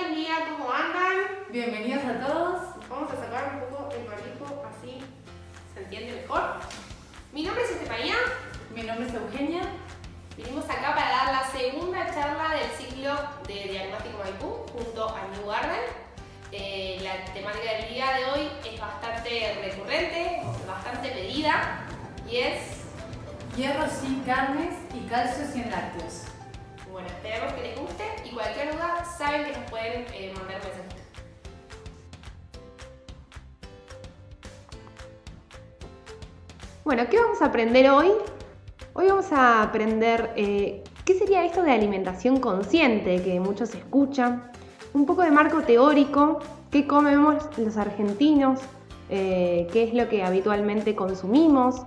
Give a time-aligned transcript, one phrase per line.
[0.00, 1.44] Buen día, ¿cómo andan?
[1.50, 2.88] Bienvenidos a todos.
[2.88, 4.98] Vamos a sacar un poco el barbijo, así
[5.74, 6.54] se entiende mejor.
[7.34, 8.14] Mi nombre es Estefanía.
[8.74, 9.60] Mi nombre es Eugenia.
[10.38, 13.14] Vinimos acá para dar la segunda charla del ciclo
[13.46, 15.84] de Diagnóstico Maipú junto a New Garden.
[16.50, 21.82] Eh, la temática del día de hoy es bastante recurrente, bastante pedida
[22.26, 22.58] y es,
[23.54, 26.24] Hierro sin carnes y calcio sin lácteos.
[26.90, 28.09] bueno, esperamos que les guste
[28.40, 30.96] cualquier duda saben que nos pueden eh, mandar un mensajito.
[36.84, 38.08] Bueno, ¿qué vamos a aprender hoy?
[38.94, 44.50] Hoy vamos a aprender eh, qué sería esto de alimentación consciente que muchos escuchan,
[44.94, 48.60] un poco de marco teórico, qué comemos los argentinos,
[49.10, 51.82] eh, qué es lo que habitualmente consumimos,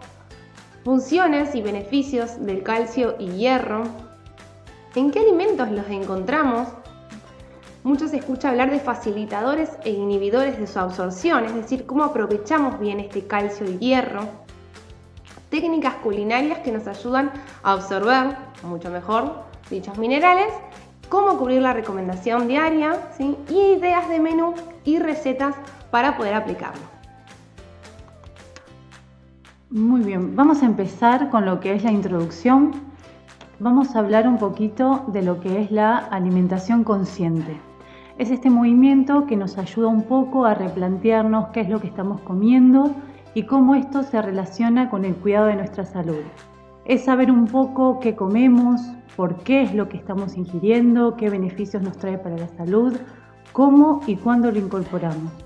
[0.83, 3.83] funciones y beneficios del calcio y hierro,
[4.95, 6.67] en qué alimentos los encontramos.
[7.83, 12.79] Muchos se escucha hablar de facilitadores e inhibidores de su absorción, es decir, cómo aprovechamos
[12.79, 14.43] bien este calcio y hierro
[15.53, 20.51] técnicas culinarias que nos ayudan a absorber mucho mejor dichos minerales,
[21.09, 23.37] cómo cubrir la recomendación diaria ¿sí?
[23.47, 25.53] y ideas de menú y recetas
[25.91, 26.81] para poder aplicarlo.
[29.69, 32.71] Muy bien, vamos a empezar con lo que es la introducción.
[33.63, 37.61] Vamos a hablar un poquito de lo que es la alimentación consciente.
[38.17, 42.19] Es este movimiento que nos ayuda un poco a replantearnos qué es lo que estamos
[42.23, 42.93] comiendo
[43.33, 46.25] y cómo esto se relaciona con el cuidado de nuestra salud.
[46.83, 48.81] Es saber un poco qué comemos,
[49.15, 52.97] por qué es lo que estamos ingiriendo, qué beneficios nos trae para la salud,
[53.53, 55.42] cómo y cuándo lo incorporamos.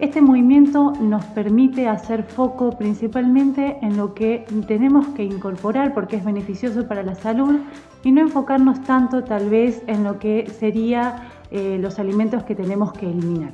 [0.00, 6.24] Este movimiento nos permite hacer foco principalmente en lo que tenemos que incorporar porque es
[6.24, 7.60] beneficioso para la salud
[8.02, 11.14] y no enfocarnos tanto tal vez en lo que serían
[11.52, 13.52] eh, los alimentos que tenemos que eliminar.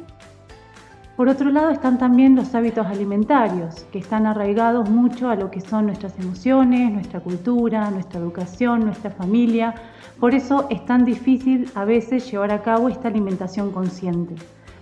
[1.14, 5.60] Por otro lado están también los hábitos alimentarios, que están arraigados mucho a lo que
[5.60, 9.74] son nuestras emociones, nuestra cultura, nuestra educación, nuestra familia.
[10.18, 14.36] Por eso es tan difícil a veces llevar a cabo esta alimentación consciente.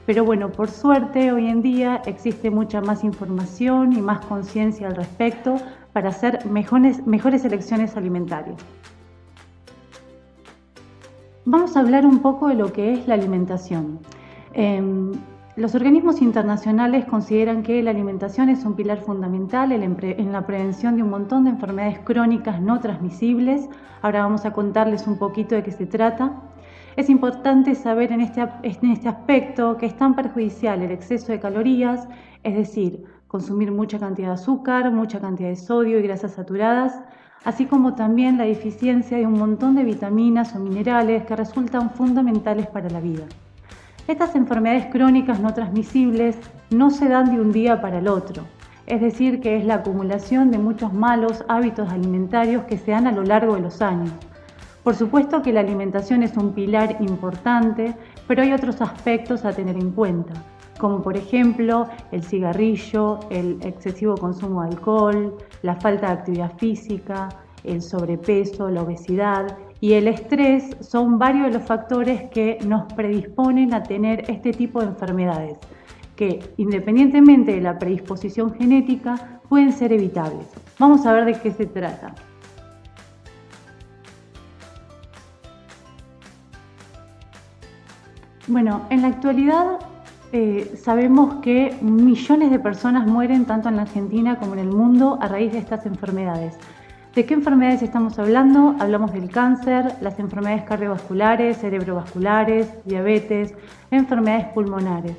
[0.08, 4.96] Pero bueno, por suerte hoy en día existe mucha más información y más conciencia al
[4.96, 5.56] respecto
[5.92, 8.56] para hacer mejores, mejores elecciones alimentarias.
[11.44, 13.98] Vamos a hablar un poco de lo que es la alimentación.
[14.54, 14.82] Eh,
[15.56, 21.02] los organismos internacionales consideran que la alimentación es un pilar fundamental en la prevención de
[21.02, 23.68] un montón de enfermedades crónicas no transmisibles.
[24.00, 26.47] Ahora vamos a contarles un poquito de qué se trata.
[26.98, 31.38] Es importante saber en este, en este aspecto que es tan perjudicial el exceso de
[31.38, 32.08] calorías,
[32.42, 37.00] es decir, consumir mucha cantidad de azúcar, mucha cantidad de sodio y grasas saturadas,
[37.44, 42.66] así como también la deficiencia de un montón de vitaminas o minerales que resultan fundamentales
[42.66, 43.26] para la vida.
[44.08, 46.36] Estas enfermedades crónicas no transmisibles
[46.70, 48.42] no se dan de un día para el otro,
[48.86, 53.12] es decir, que es la acumulación de muchos malos hábitos alimentarios que se dan a
[53.12, 54.10] lo largo de los años.
[54.88, 57.94] Por supuesto que la alimentación es un pilar importante,
[58.26, 60.32] pero hay otros aspectos a tener en cuenta,
[60.78, 67.28] como por ejemplo el cigarrillo, el excesivo consumo de alcohol, la falta de actividad física,
[67.64, 73.74] el sobrepeso, la obesidad y el estrés son varios de los factores que nos predisponen
[73.74, 75.58] a tener este tipo de enfermedades,
[76.16, 80.46] que independientemente de la predisposición genética pueden ser evitables.
[80.78, 82.14] Vamos a ver de qué se trata.
[88.48, 89.78] Bueno, en la actualidad
[90.32, 95.18] eh, sabemos que millones de personas mueren tanto en la Argentina como en el mundo
[95.20, 96.56] a raíz de estas enfermedades.
[97.14, 98.74] ¿De qué enfermedades estamos hablando?
[98.80, 103.52] Hablamos del cáncer, las enfermedades cardiovasculares, cerebrovasculares, diabetes,
[103.90, 105.16] enfermedades pulmonares.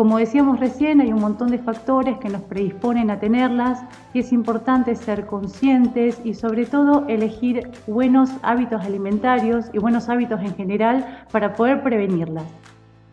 [0.00, 4.32] Como decíamos recién, hay un montón de factores que nos predisponen a tenerlas y es
[4.32, 11.26] importante ser conscientes y sobre todo elegir buenos hábitos alimentarios y buenos hábitos en general
[11.30, 12.46] para poder prevenirlas.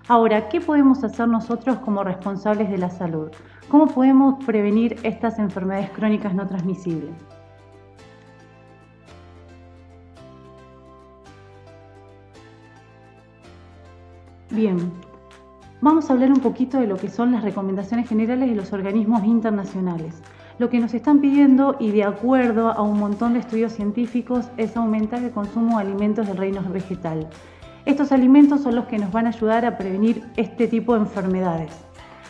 [0.08, 3.32] Ahora, ¿qué podemos hacer nosotros como responsables de la salud?
[3.68, 7.12] ¿Cómo podemos prevenir estas enfermedades crónicas no transmisibles?
[14.50, 14.90] Bien,
[15.82, 19.24] vamos a hablar un poquito de lo que son las recomendaciones generales de los organismos
[19.26, 20.22] internacionales.
[20.60, 24.76] Lo que nos están pidiendo y de acuerdo a un montón de estudios científicos es
[24.76, 27.30] aumentar el consumo de alimentos del reino vegetal.
[27.86, 31.87] Estos alimentos son los que nos van a ayudar a prevenir este tipo de enfermedades.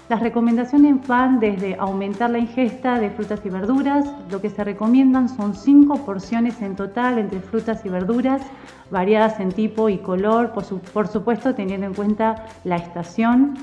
[0.09, 5.27] Las recomendaciones van desde aumentar la ingesta de frutas y verduras, lo que se recomiendan
[5.27, 8.41] son cinco porciones en total entre frutas y verduras,
[8.89, 13.55] variadas en tipo y color, por, supuesto teniendo en cuenta la estación.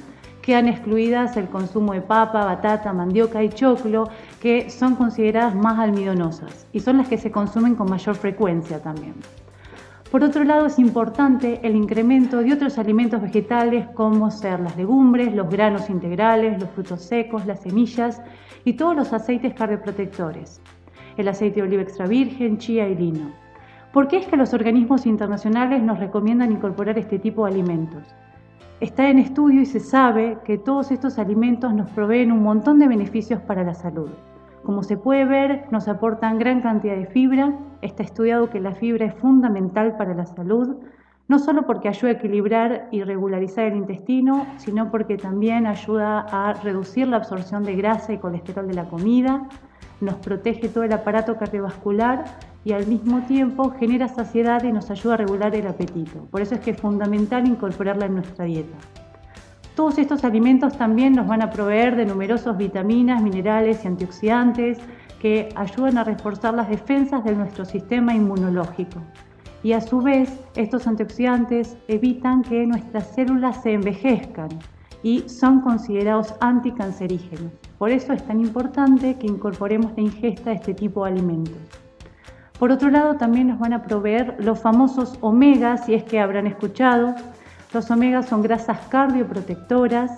[0.42, 4.10] Quedan excluidas el consumo de papa, batata, mandioca y choclo,
[4.42, 9.14] que son consideradas más almidonosas y son las que se consumen con mayor frecuencia también.
[10.10, 15.34] Por otro lado, es importante el incremento de otros alimentos vegetales como ser las legumbres,
[15.34, 18.22] los granos integrales, los frutos secos, las semillas
[18.64, 20.60] y todos los aceites cardioprotectores,
[21.16, 23.32] el aceite de oliva extra virgen, chía y lino.
[23.92, 28.02] ¿Por qué es que los organismos internacionales nos recomiendan incorporar este tipo de alimentos?
[28.80, 32.88] Está en estudio y se sabe que todos estos alimentos nos proveen un montón de
[32.88, 34.10] beneficios para la salud.
[34.64, 37.52] Como se puede ver, nos aportan gran cantidad de fibra.
[37.82, 40.76] Está estudiado que la fibra es fundamental para la salud,
[41.28, 46.54] no solo porque ayuda a equilibrar y regularizar el intestino, sino porque también ayuda a
[46.54, 49.48] reducir la absorción de grasa y colesterol de la comida,
[50.00, 52.24] nos protege todo el aparato cardiovascular
[52.64, 56.26] y al mismo tiempo genera saciedad y nos ayuda a regular el apetito.
[56.30, 58.76] Por eso es que es fundamental incorporarla en nuestra dieta.
[59.74, 64.78] Todos estos alimentos también nos van a proveer de numerosas vitaminas, minerales y antioxidantes
[65.18, 69.00] que ayudan a reforzar las defensas de nuestro sistema inmunológico.
[69.64, 74.50] Y a su vez, estos antioxidantes evitan que nuestras células se envejezcan
[75.02, 77.52] y son considerados anticancerígenos.
[77.78, 81.56] Por eso es tan importante que incorporemos la ingesta de este tipo de alimentos.
[82.60, 86.46] Por otro lado, también nos van a proveer los famosos omegas, si es que habrán
[86.46, 87.14] escuchado,
[87.74, 90.12] los omegas son grasas cardioprotectoras.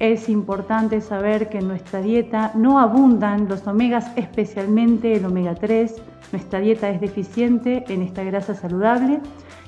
[0.00, 5.94] Es importante saber que en nuestra dieta no abundan los omegas, especialmente el omega 3.
[6.32, 9.20] Nuestra dieta es deficiente en esta grasa saludable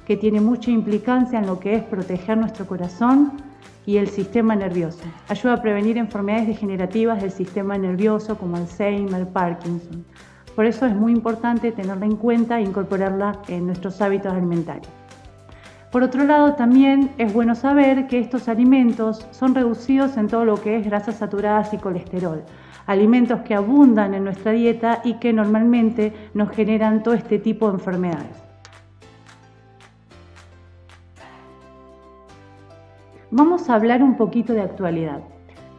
[0.06, 3.32] que tiene mucha implicancia en lo que es proteger nuestro corazón
[3.86, 5.04] y el sistema nervioso.
[5.28, 10.04] Ayuda a prevenir enfermedades degenerativas del sistema nervioso como Alzheimer, Parkinson.
[10.56, 14.99] Por eso es muy importante tenerla en cuenta e incorporarla en nuestros hábitos alimentarios.
[15.90, 20.54] Por otro lado, también es bueno saber que estos alimentos son reducidos en todo lo
[20.60, 22.44] que es grasas saturadas y colesterol,
[22.86, 27.74] alimentos que abundan en nuestra dieta y que normalmente nos generan todo este tipo de
[27.74, 28.50] enfermedades.
[33.32, 35.22] Vamos a hablar un poquito de actualidad.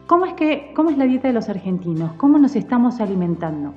[0.06, 2.12] ¿Cómo es, que, cómo es la dieta de los argentinos?
[2.18, 3.74] ¿Cómo nos estamos alimentando?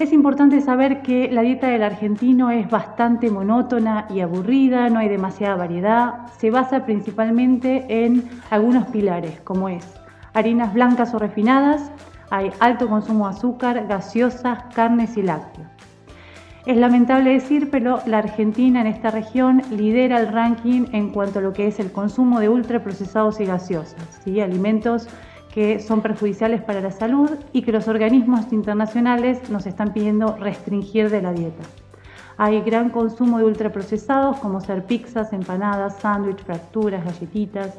[0.00, 5.10] Es importante saber que la dieta del argentino es bastante monótona y aburrida, no hay
[5.10, 9.86] demasiada variedad, se basa principalmente en algunos pilares, como es
[10.32, 11.92] harinas blancas o refinadas,
[12.30, 15.68] hay alto consumo de azúcar, gaseosas, carnes y lácteos.
[16.64, 21.42] Es lamentable decir, pero la Argentina en esta región lidera el ranking en cuanto a
[21.42, 24.40] lo que es el consumo de ultraprocesados y gaseosas, ¿sí?
[24.40, 25.08] alimentos
[25.52, 31.10] que son perjudiciales para la salud y que los organismos internacionales nos están pidiendo restringir
[31.10, 31.64] de la dieta.
[32.36, 37.78] Hay gran consumo de ultraprocesados como ser pizzas, empanadas, sándwiches, fracturas, galletitas.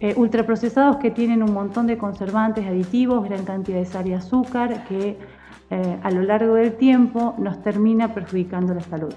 [0.00, 4.84] Eh, ultraprocesados que tienen un montón de conservantes, aditivos, gran cantidad de sal y azúcar
[4.86, 5.18] que
[5.70, 9.12] eh, a lo largo del tiempo nos termina perjudicando la salud.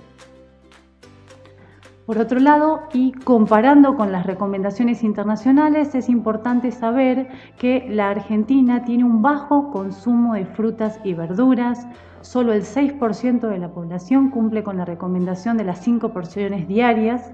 [2.12, 8.84] Por otro lado, y comparando con las recomendaciones internacionales, es importante saber que la Argentina
[8.84, 11.88] tiene un bajo consumo de frutas y verduras.
[12.20, 17.32] Solo el 6% de la población cumple con la recomendación de las 5 porciones diarias.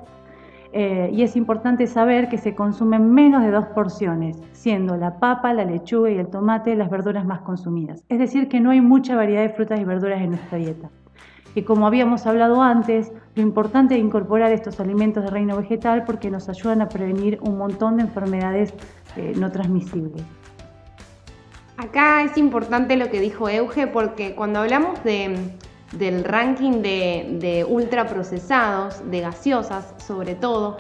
[0.74, 5.54] Eh, y es importante saber que se consumen menos de dos porciones, siendo la papa,
[5.54, 8.06] la lechuga y el tomate las verduras más consumidas.
[8.10, 10.92] Es decir, que no hay mucha variedad de frutas y verduras en nuestra dieta
[11.58, 16.30] que como habíamos hablado antes, lo importante es incorporar estos alimentos de reino vegetal porque
[16.30, 18.76] nos ayudan a prevenir un montón de enfermedades
[19.16, 20.22] eh, no transmisibles.
[21.78, 29.22] Acá es importante lo que dijo Euge porque cuando hablamos del ranking de, ultraprocesados, de
[29.22, 30.78] gaseosas sobre todo,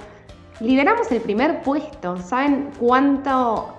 [0.59, 2.17] lideramos el primer puesto.
[2.17, 2.69] ¿Saben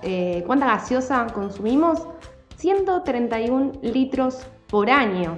[0.01, 2.05] eh, cuánta gaseosa consumimos?
[2.57, 5.37] 131 litros por año.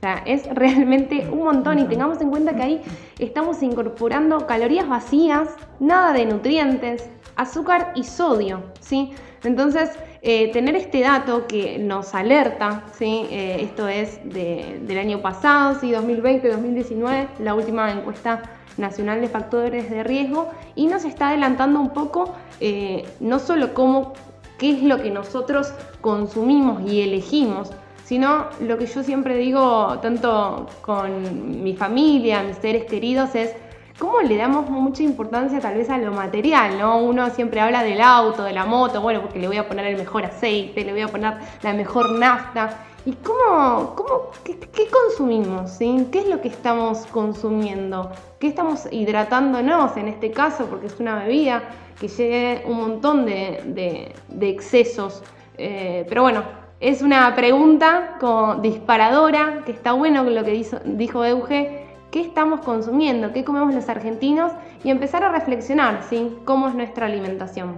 [0.00, 2.82] O sea, es realmente un montón y tengamos en cuenta que ahí
[3.18, 9.12] estamos incorporando calorías vacías, nada de nutrientes, azúcar y sodio, ¿sí?
[9.44, 9.90] Entonces,
[10.22, 13.26] eh, tener este dato que nos alerta, ¿sí?
[13.30, 15.92] Eh, esto es del año pasado, ¿sí?
[15.92, 18.42] 2020-2019, la última encuesta
[18.78, 24.14] nacional de factores de riesgo, y nos está adelantando un poco eh, no solo cómo,
[24.58, 27.70] qué es lo que nosotros consumimos y elegimos,
[28.10, 33.54] sino lo que yo siempre digo, tanto con mi familia, mis seres queridos, es
[34.00, 36.98] cómo le damos mucha importancia tal vez a lo material, ¿no?
[36.98, 39.96] Uno siempre habla del auto, de la moto, bueno, porque le voy a poner el
[39.96, 42.78] mejor aceite, le voy a poner la mejor nafta.
[43.06, 45.78] ¿Y cómo, cómo qué, consumimos?
[45.78, 48.10] ¿Qué es lo que estamos consumiendo?
[48.40, 50.66] ¿Qué estamos hidratándonos en este caso?
[50.66, 51.62] Porque es una bebida
[52.00, 55.22] que lleve un montón de, excesos.
[55.56, 56.42] Eh, pero bueno,
[56.80, 63.32] es una pregunta como disparadora, que está bueno lo que dijo Euge, qué estamos consumiendo,
[63.32, 66.38] qué comemos los argentinos y empezar a reflexionar, ¿sí?
[66.46, 67.76] ¿Cómo es nuestra alimentación?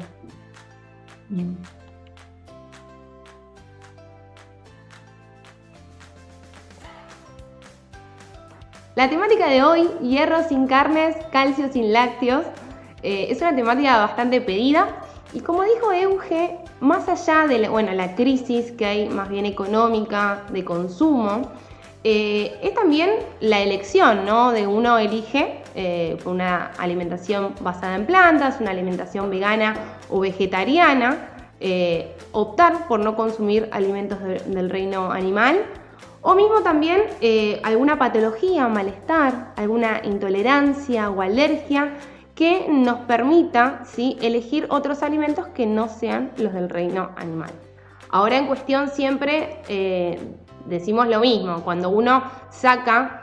[8.94, 12.44] La temática de hoy, hierro sin carnes, calcio sin lácteos,
[13.02, 14.86] eh, es una temática bastante pedida
[15.32, 20.42] y como dijo Euge, más allá de bueno, la crisis que hay más bien económica
[20.52, 21.52] de consumo,
[22.02, 23.10] eh, es también
[23.40, 24.50] la elección, ¿no?
[24.50, 29.76] De uno elige eh, una alimentación basada en plantas, una alimentación vegana
[30.10, 31.28] o vegetariana,
[31.60, 35.62] eh, optar por no consumir alimentos del reino animal,
[36.20, 37.02] o mismo también
[37.64, 41.92] alguna patología, malestar, alguna intolerancia o alergia
[42.42, 44.16] que nos permita ¿sí?
[44.20, 47.52] elegir otros alimentos que no sean los del reino animal.
[48.08, 49.62] Ahora en cuestión siempre
[50.66, 53.22] decimos lo mismo, cuando uno saca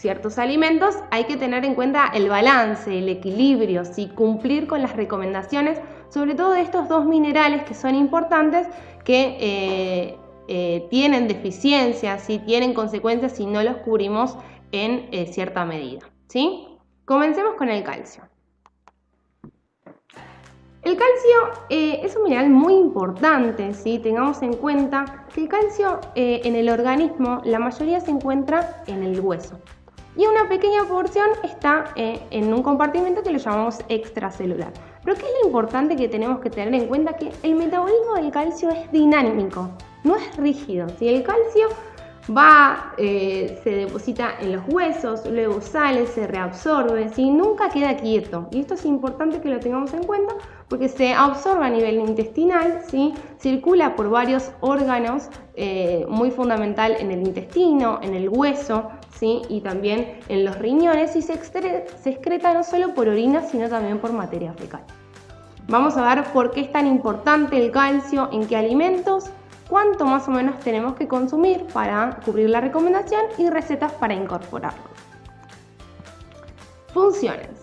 [0.00, 3.82] ciertos alimentos hay que tener en cuenta el balance, el equilibrio,
[4.14, 8.68] cumplir con las recomendaciones, sobre todo de estos dos minerales que son importantes,
[9.04, 14.36] que eh, eh, tienen deficiencias, y tienen consecuencias si no los cubrimos
[14.72, 16.08] en eh, cierta medida.
[16.28, 16.66] ¿sí?
[17.04, 18.29] Comencemos con el calcio.
[20.82, 23.98] El calcio eh, es un mineral muy importante, ¿sí?
[23.98, 29.02] tengamos en cuenta que el calcio eh, en el organismo la mayoría se encuentra en
[29.02, 29.58] el hueso
[30.16, 34.72] y una pequeña porción está eh, en un compartimento que lo llamamos extracelular.
[35.04, 37.12] Pero ¿qué es lo importante que tenemos que tener en cuenta?
[37.12, 39.68] Que el metabolismo del calcio es dinámico,
[40.02, 40.88] no es rígido.
[40.98, 41.68] Si el calcio
[42.36, 47.30] va, se deposita en los huesos, luego sale, se reabsorbe, ¿sí?
[47.30, 48.48] nunca queda quieto.
[48.50, 50.34] Y esto es importante que lo tengamos en cuenta
[50.70, 53.12] porque se absorbe a nivel intestinal, ¿sí?
[53.40, 59.42] circula por varios órganos, eh, muy fundamental en el intestino, en el hueso ¿sí?
[59.48, 63.98] y también en los riñones y se, se excreta no solo por orina, sino también
[63.98, 64.82] por materia fecal.
[65.66, 69.30] Vamos a ver por qué es tan importante el calcio, en qué alimentos
[69.68, 74.84] cuánto más o menos tenemos que consumir para cubrir la recomendación y recetas para incorporarlo.
[76.94, 77.59] Funciones.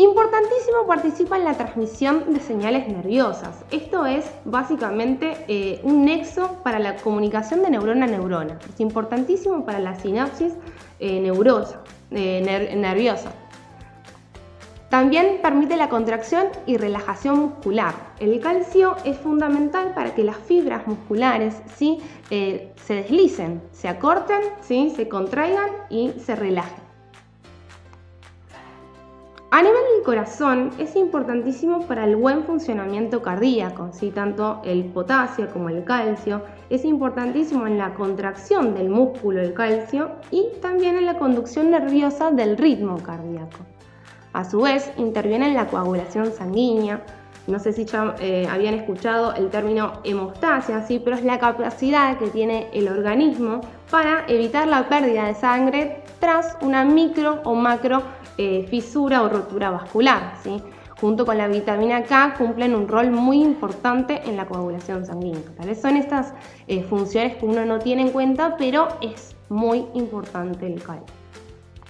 [0.00, 3.66] Importantísimo participa en la transmisión de señales nerviosas.
[3.70, 8.58] Esto es básicamente eh, un nexo para la comunicación de neurona a neurona.
[8.66, 10.54] Es importantísimo para la sinapsis
[11.00, 11.22] eh,
[12.12, 13.30] eh, nerviosa.
[14.88, 17.94] También permite la contracción y relajación muscular.
[18.20, 21.98] El calcio es fundamental para que las fibras musculares ¿sí?
[22.30, 24.94] Eh, se deslicen, se acorten, ¿sí?
[24.96, 26.79] se contraigan y se relajen.
[29.52, 34.12] A nivel del corazón es importantísimo para el buen funcionamiento cardíaco, ¿sí?
[34.12, 36.42] tanto el potasio como el calcio.
[36.70, 42.30] Es importantísimo en la contracción del músculo el calcio y también en la conducción nerviosa
[42.30, 43.58] del ritmo cardíaco.
[44.32, 47.04] A su vez, interviene en la coagulación sanguínea.
[47.46, 51.00] No sé si ya eh, habían escuchado el término hemostasia, ¿sí?
[51.02, 56.56] pero es la capacidad que tiene el organismo para evitar la pérdida de sangre tras
[56.60, 58.02] una micro o macro
[58.36, 60.34] eh, fisura o rotura vascular.
[60.42, 60.62] ¿sí?
[61.00, 65.42] Junto con la vitamina K cumplen un rol muy importante en la coagulación sanguínea.
[65.80, 66.34] Son estas
[66.68, 71.14] eh, funciones que uno no tiene en cuenta, pero es muy importante el calcio.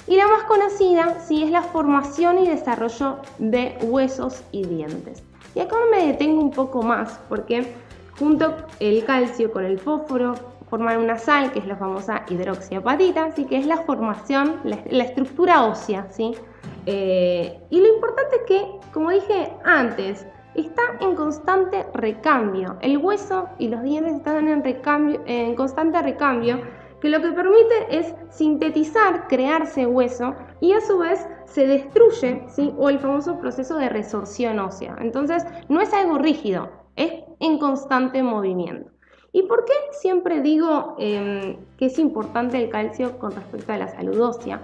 [0.06, 5.22] Y la más conocida sí es la formación y desarrollo de huesos y dientes.
[5.54, 7.72] Y acá me detengo un poco más porque
[8.18, 10.34] junto el calcio con el fósforo
[10.68, 15.64] forman una sal que es la famosa hidroxiapatita, así que es la formación, la, estructura
[15.64, 16.32] ósea, ¿sí?
[16.86, 22.76] Eh, y lo importante es que, como dije antes, está en constante recambio.
[22.80, 26.60] El hueso y los dientes están en, recambio, en constante recambio
[27.00, 32.72] que lo que permite es sintetizar, crearse hueso y a su vez se destruye, ¿sí?
[32.78, 34.96] o el famoso proceso de resorción ósea.
[35.00, 38.90] Entonces, no es algo rígido, es en constante movimiento.
[39.32, 43.88] ¿Y por qué siempre digo em, que es importante el calcio con respecto a la
[43.88, 44.60] salud ósea?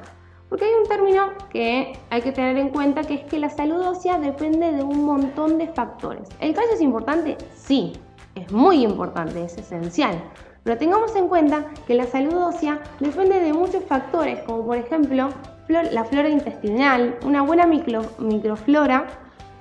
[0.49, 3.81] Porque hay un término que hay que tener en cuenta que es que la salud
[3.81, 6.28] ósea depende de un montón de factores.
[6.40, 7.37] ¿El calcio es importante?
[7.55, 7.93] Sí,
[8.35, 10.23] es muy importante, es esencial.
[10.66, 15.28] Pero tengamos en cuenta que la salud ósea depende de muchos factores, como por ejemplo
[15.68, 19.06] la flora intestinal, una buena microflora,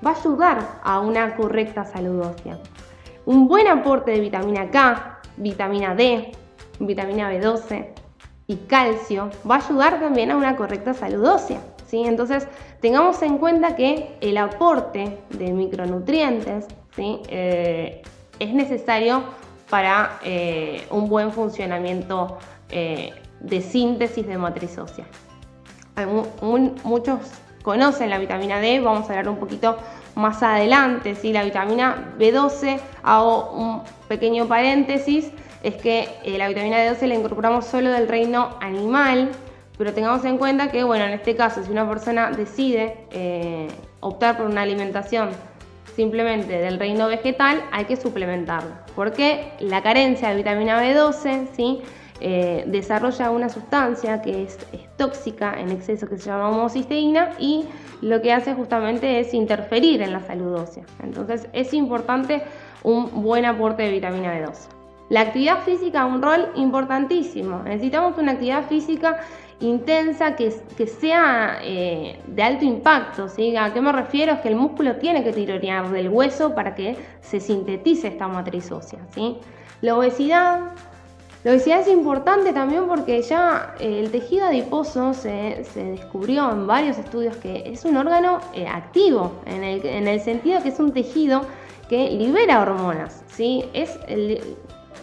[0.04, 2.58] va a ayudar a una correcta salud ósea.
[3.28, 6.32] Un buen aporte de vitamina K, vitamina D,
[6.80, 7.86] vitamina B12
[8.48, 11.62] y calcio va a ayudar también a una correcta salud ósea.
[11.86, 12.02] ¿sí?
[12.04, 12.48] Entonces,
[12.82, 16.66] tengamos en cuenta que el aporte de micronutrientes.
[16.98, 18.02] Eh,
[18.40, 19.24] es necesario
[19.70, 22.38] para eh, un buen funcionamiento
[22.70, 25.06] eh, de síntesis de matriz ósea.
[26.84, 27.20] muchos
[27.64, 29.78] conocen la vitamina D, vamos a hablar un poquito
[30.16, 31.16] más adelante.
[31.16, 31.34] ¿sí?
[31.34, 35.32] La vitamina B12, hago un pequeño paréntesis,
[35.64, 39.32] es que eh, la vitamina B12 la incorporamos solo del reino animal,
[39.78, 42.96] pero tengamos en cuenta que, bueno, en este caso, si una persona decide
[44.00, 45.32] optar por una alimentación
[45.96, 51.82] simplemente del reino vegetal, hay que suplementarla, porque la carencia de vitamina B12, ¿sí?
[52.22, 54.58] Eh, desarrolla una sustancia que es,
[54.96, 57.66] tóxica en exceso que se llama homocisteína y
[58.02, 60.86] lo que hace justamente es interferir en la salud ósea.
[61.04, 62.42] Entonces es importante
[62.84, 64.70] un buen aporte de vitamina B12.
[65.10, 67.62] La actividad física un rol importantísimo.
[67.64, 69.20] Necesitamos una actividad física
[69.60, 73.28] intensa que, sea eh, de alto impacto.
[73.30, 73.56] ¿sí?
[73.56, 74.34] ¿A qué me refiero?
[74.34, 78.72] Es que el músculo tiene que tironear del hueso para que se sintetice esta matriz
[78.72, 79.00] ósea.
[79.14, 79.38] ¿sí?
[79.82, 80.74] La obesidad
[81.46, 86.98] la obesidad es importante también porque ya eh, el tejido adiposo se, descubrió en varios
[86.98, 91.44] estudios que es un órgano eh, activo, en el, sentido que es un tejido
[91.88, 93.64] que libera hormonas, ¿sí?
[93.74, 94.00] Es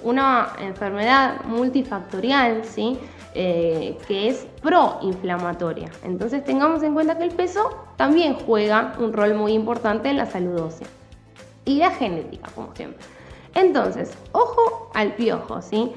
[0.02, 2.98] una enfermedad multifactorial, ¿sí?
[3.34, 5.90] Eh, que es proinflamatoria.
[6.02, 10.26] Entonces tengamos en cuenta que el peso también juega un rol muy importante en la
[10.26, 10.86] salud ósea.
[11.64, 13.02] Y la genética, como siempre.
[13.54, 15.92] Entonces, ojo al piojo, ¿sí?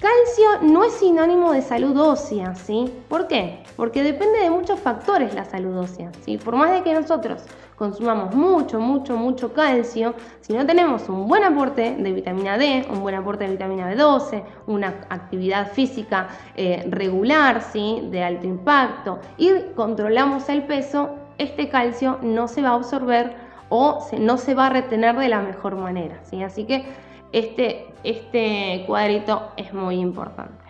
[0.00, 2.90] Calcio no es sinónimo de salud ósea, ¿sí?
[3.08, 3.64] ¿Por qué?
[3.76, 6.38] Porque depende de muchos factores la salud ósea, ¿sí?
[6.38, 7.42] Por más de que nosotros
[7.78, 13.00] consumamos mucho, mucho, mucho calcio, si no tenemos un buen aporte de vitamina D, un
[13.00, 18.08] buen aporte de vitamina B12, una actividad física eh, regular, ¿sí?
[18.10, 23.36] De alto impacto y controlamos el peso, este calcio no se va a absorber
[23.68, 26.42] o no se va a retener de la mejor manera, ¿sí?
[26.42, 26.84] Así que
[27.32, 30.64] este, este cuadrito es muy importante.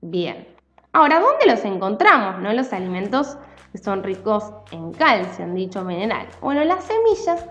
[0.00, 0.55] Bien.
[0.96, 2.40] Ahora, ¿dónde los encontramos?
[2.40, 2.54] ¿no?
[2.54, 3.36] Los alimentos
[3.70, 6.26] que son ricos en calcio, en dicho mineral.
[6.40, 7.44] Bueno, las semillas.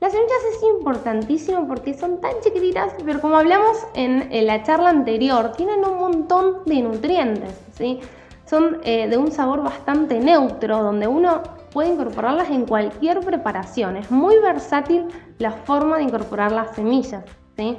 [0.00, 5.52] Las semillas es importantísimo porque son tan chiquititas, pero como hablamos en, la charla anterior,
[5.52, 8.00] tienen un montón de nutrientes, ¿sí?
[8.46, 13.98] Son eh, de un sabor bastante neutro, donde uno puede incorporarlas en cualquier preparación.
[13.98, 17.22] Es muy versátil la forma de incorporar las semillas.
[17.54, 17.76] ¿sí?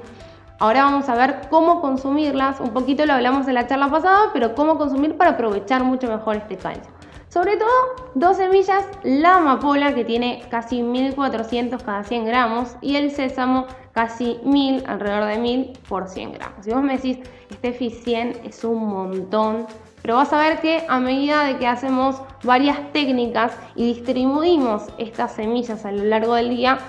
[0.59, 2.59] Ahora vamos a ver cómo consumirlas.
[2.59, 6.35] Un poquito lo hablamos en la charla pasada, pero cómo consumir para aprovechar mucho mejor
[6.35, 6.91] este calcio.
[7.29, 7.69] Sobre todo,
[8.15, 14.39] dos semillas, la amapola que tiene casi 1400 cada 100 gramos y el sésamo casi
[14.43, 16.65] 1000, alrededor de 1000 por 100 gramos.
[16.65, 17.19] Si vos me decís,
[17.49, 19.67] este FI100 es un montón,
[20.01, 25.33] pero vas a ver que a medida de que hacemos varias técnicas y distribuimos estas
[25.33, 26.79] semillas a lo largo del día,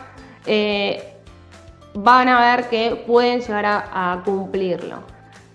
[0.46, 1.19] eh,
[1.94, 4.98] van a ver que pueden llegar a, cumplirlo.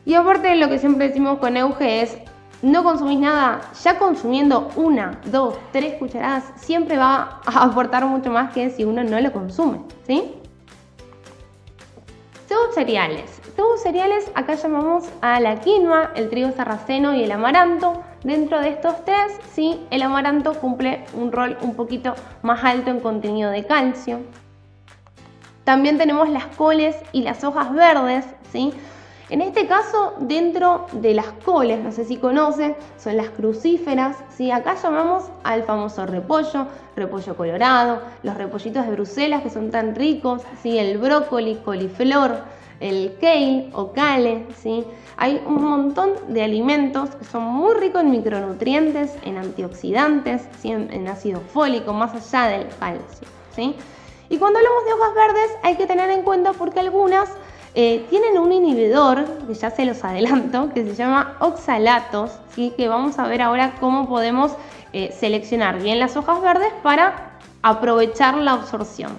[0.06, 2.18] Y aparte lo que siempre decimos con Euge es,
[2.62, 8.54] no consumís nada, ya consumiendo una, dos, tres cucharadas, siempre va a aportar mucho más
[8.54, 10.34] que si uno no lo consume, ¿sí?
[12.48, 13.42] Son cereales.
[13.56, 18.04] Todos cereales, acá llamamos a la quinoa, el trigo sarraceno y el amaranto.
[18.24, 23.00] Dentro de estos tres, sí, el amaranto cumple un rol un poquito más alto en
[23.00, 24.20] contenido de calcio.
[25.66, 28.72] También tenemos las coles y las hojas verdes, ¿sí?
[29.30, 34.52] En este caso, dentro de las coles, no sé si conocen, son las crucíferas, ¿sí?
[34.52, 40.44] Acá llamamos al famoso repollo, repollo colorado, los repollitos de Bruselas que son tan ricos,
[40.62, 40.78] ¿sí?
[40.78, 42.44] El brócoli, coliflor,
[42.80, 44.86] el kale o kale, ¿sí?
[45.18, 51.40] Hay un montón de alimentos que son muy ricos en micronutrientes, en antioxidantes, en, ácido
[51.40, 53.76] fólico, más allá del calcio, ¿sí?
[54.30, 57.30] Y cuando hablamos de hojas verdes hay que tener en cuenta porque algunas
[57.76, 62.74] eh, tienen un inhibidor, que ya se los adelanto, que se llama oxalatos, ¿sí?
[62.78, 64.54] que vamos a ver ahora cómo podemos
[64.94, 69.12] eh, seleccionar bien las hojas verdes para aprovechar la absorción.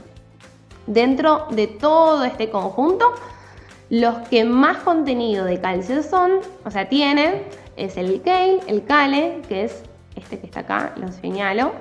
[0.87, 3.13] Dentro de todo este conjunto
[3.91, 7.43] los que más contenido de calcio son, o sea, tienen,
[7.77, 9.83] es el kale, el kale, que es
[10.17, 11.73] este que está acá, lo señalo,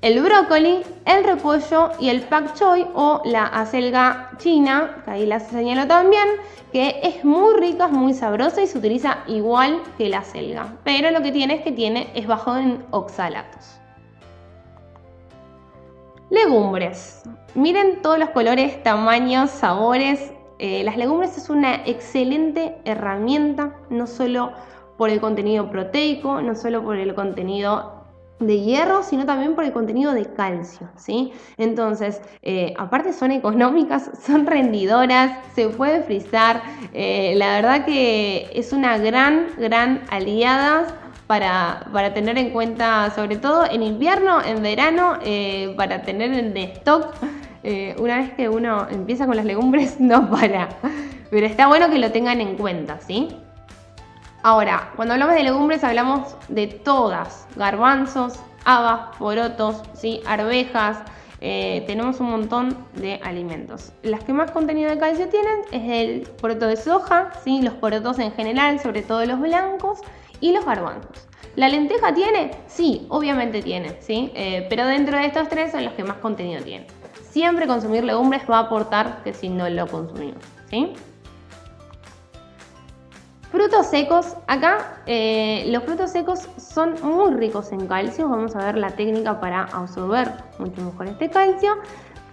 [0.00, 5.40] el brócoli, el repollo y el pak choi o la acelga china, que ahí la
[5.40, 6.28] señalo también,
[6.72, 11.10] que es muy rica, es muy sabrosa y se utiliza igual que la acelga, pero
[11.10, 13.80] lo que tiene es que tiene es bajo en oxalatos.
[16.30, 17.22] Legumbres.
[17.54, 20.30] Miren todos los colores, tamaños, sabores.
[20.58, 24.52] Eh, las legumbres es una excelente herramienta, no solo
[24.98, 27.97] por el contenido proteico, no solo por el contenido
[28.40, 31.32] de hierro, sino también por el contenido de calcio, ¿sí?
[31.56, 38.72] Entonces, eh, aparte son económicas, son rendidoras, se puede frizar, eh, la verdad que es
[38.72, 40.86] una gran, gran aliada
[41.26, 47.14] para, tener en cuenta, sobre todo en invierno, en verano, eh, para tener en stock.
[47.98, 50.68] una vez que uno empieza con las legumbres, no para.
[51.30, 53.28] Pero está bueno que lo tengan en cuenta, ¿sí?
[54.42, 60.20] Ahora, cuando hablamos de legumbres hablamos de todas, garbanzos, habas, porotos, ¿sí?
[60.26, 60.98] arvejas,
[61.40, 63.92] eh, tenemos un montón de alimentos.
[64.02, 67.62] Las que más contenido de calcio tienen es el poroto de soja, ¿sí?
[67.62, 70.00] los porotos en general, sobre todo los blancos,
[70.40, 71.28] y los garbanzos.
[71.56, 72.52] ¿La lenteja tiene?
[72.66, 74.30] Sí, obviamente tiene, ¿sí?
[74.34, 76.86] Eh, pero dentro de estos tres son los que más contenido tienen.
[77.30, 80.92] Siempre consumir legumbres va a aportar que si no lo consumimos, ¿sí?
[83.50, 88.76] Frutos secos, acá eh, los frutos secos son muy ricos en calcio, vamos a ver
[88.76, 91.76] la técnica para absorber mucho mejor este calcio.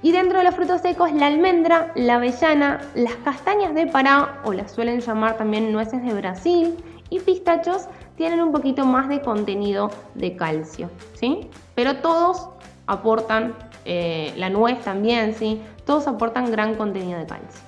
[0.02, 4.52] Y dentro de los frutos secos, la almendra, la avellana, las castañas de Pará, o
[4.52, 6.76] las suelen llamar también nueces de Brasil,
[7.10, 11.50] y pistachos tienen un poquito más de contenido de calcio, ¿sí?
[11.76, 12.50] Pero todos
[12.88, 15.62] aportan, eh, la nuez también, ¿sí?
[15.86, 17.65] Todos aportan gran contenido de calcio.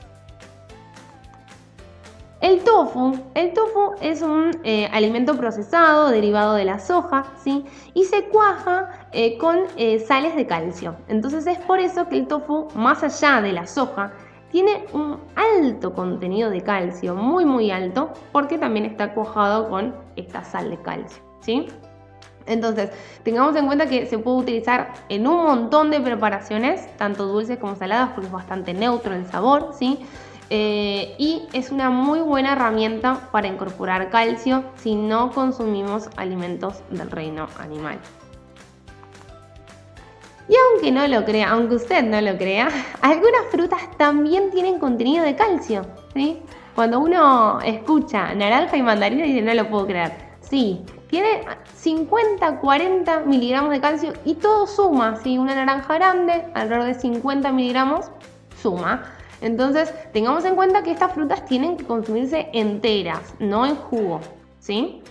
[2.40, 7.66] El tofu, el tofu es un eh, alimento procesado derivado de la soja, ¿sí?
[7.96, 10.96] Y se cuaja eh, con eh, sales de calcio.
[11.08, 14.14] Entonces es por eso que el tofu, más allá de la soja,
[14.52, 20.44] tiene un alto contenido de calcio, muy muy alto, porque también está cuajado con esta
[20.44, 21.68] sal de calcio, ¿sí?
[22.46, 22.92] Entonces,
[23.24, 27.76] tengamos en cuenta que se puede utilizar en un montón de preparaciones, tanto dulces como
[27.76, 30.00] saladas, porque es bastante neutro el sabor, ¿sí?
[30.50, 37.12] Eh, y es una muy buena herramienta para incorporar calcio si no consumimos alimentos del
[37.12, 38.00] reino animal.
[40.50, 42.70] Y aunque no lo crea, aunque usted no lo crea,
[43.02, 45.82] algunas frutas también tienen contenido de calcio.
[46.14, 46.40] ¿sí?
[46.76, 50.14] Cuando uno escucha naranja y mandarina dice no lo puedo creer.
[50.40, 51.42] Sí, tiene
[51.76, 55.18] 50, 40 miligramos de calcio y todo suma.
[55.22, 55.38] ¿sí?
[55.38, 58.06] Una naranja grande, alrededor de 50 miligramos,
[58.62, 59.17] suma.
[59.42, 64.20] Entonces, tengamos en cuenta que estas frutas tienen que consumirse enteras, no en jugo,
[64.60, 65.02] ¿sí?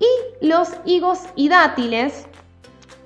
[0.00, 2.26] Y los higos y dátiles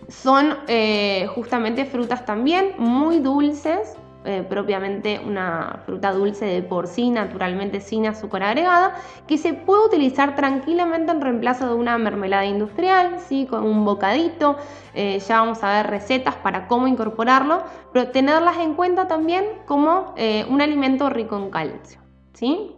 [0.08, 7.10] son eh, justamente frutas también muy dulces, eh, propiamente una fruta dulce de por sí,
[7.10, 8.94] naturalmente sin azúcar agregada,
[9.26, 13.46] que se puede utilizar tranquilamente en reemplazo de una mermelada industrial, ¿sí?
[13.46, 14.56] con un bocadito.
[14.94, 20.14] Eh, ya vamos a ver recetas para cómo incorporarlo, pero tenerlas en cuenta también como
[20.16, 22.00] eh, un alimento rico en calcio.
[22.32, 22.76] ¿sí?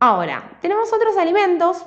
[0.00, 1.86] Ahora, tenemos otros alimentos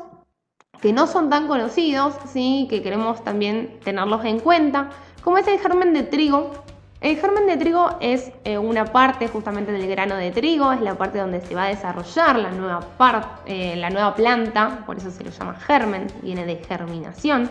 [0.81, 2.65] que no son tan conocidos, ¿sí?
[2.69, 4.89] que queremos también tenerlos en cuenta,
[5.23, 6.51] como es el germen de trigo,
[7.01, 10.95] el germen de trigo es eh, una parte justamente del grano de trigo, es la
[10.95, 12.85] parte donde se va a desarrollar la nueva,
[13.45, 17.49] eh, la nueva planta, por eso se lo llama germen, viene de germinación.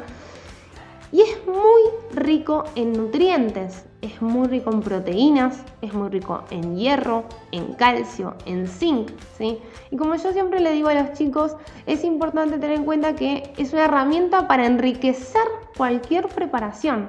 [1.10, 1.82] Y es muy
[2.14, 8.34] rico en nutrientes, es muy rico en proteínas, es muy rico en hierro, en calcio,
[8.44, 9.58] en zinc, ¿sí?
[9.90, 11.56] Y como yo siempre le digo a los chicos,
[11.86, 15.46] es importante tener en cuenta que es una herramienta para enriquecer
[15.78, 17.08] cualquier preparación.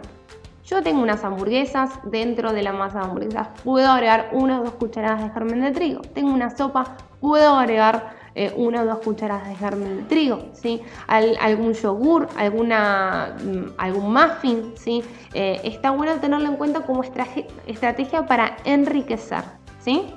[0.69, 4.73] Yo tengo unas hamburguesas, dentro de la masa de hamburguesas puedo agregar una o dos
[4.73, 6.01] cucharadas de germen de trigo.
[6.01, 10.83] Tengo una sopa, puedo agregar eh, una o dos cucharadas de germen de trigo, ¿sí?
[11.07, 15.03] algún yogur, alguna, mm, algún muffin, ¿sí?
[15.33, 19.43] Eh, está bueno tenerlo en cuenta como estrategia para enriquecer,
[19.79, 20.13] ¿sí?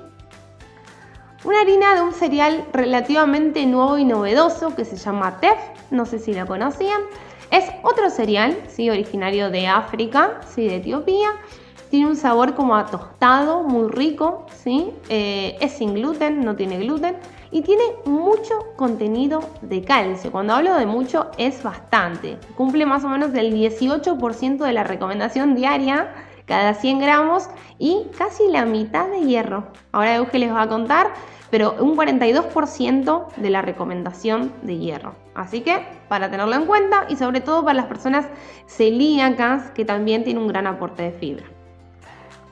[1.43, 5.57] Una harina de un cereal relativamente nuevo y novedoso que se llama TEF,
[5.89, 7.01] no sé si lo conocían.
[7.53, 8.89] Es otro cereal, ¿sí?
[8.89, 10.67] originario de África, ¿sí?
[10.67, 11.29] de Etiopía.
[11.91, 14.89] Tiene un sabor como a tostado, muy rico, ¿sí?
[15.07, 17.15] Eh, es sin gluten, no tiene gluten
[17.51, 20.31] y tiene mucho contenido de calcio.
[20.31, 22.39] Cuando hablo de mucho es bastante.
[22.57, 26.11] Cumple más o menos el 18% de la recomendación diaria
[26.47, 29.67] cada 100 gramos y casi la mitad de hierro.
[29.91, 31.13] Ahora Euge les va a contar,
[31.51, 35.22] pero un 42% de la recomendación de hierro.
[35.35, 38.25] Así que para tenerlo en cuenta y sobre todo para las personas
[38.67, 41.45] celíacas que también tienen un gran aporte de fibra.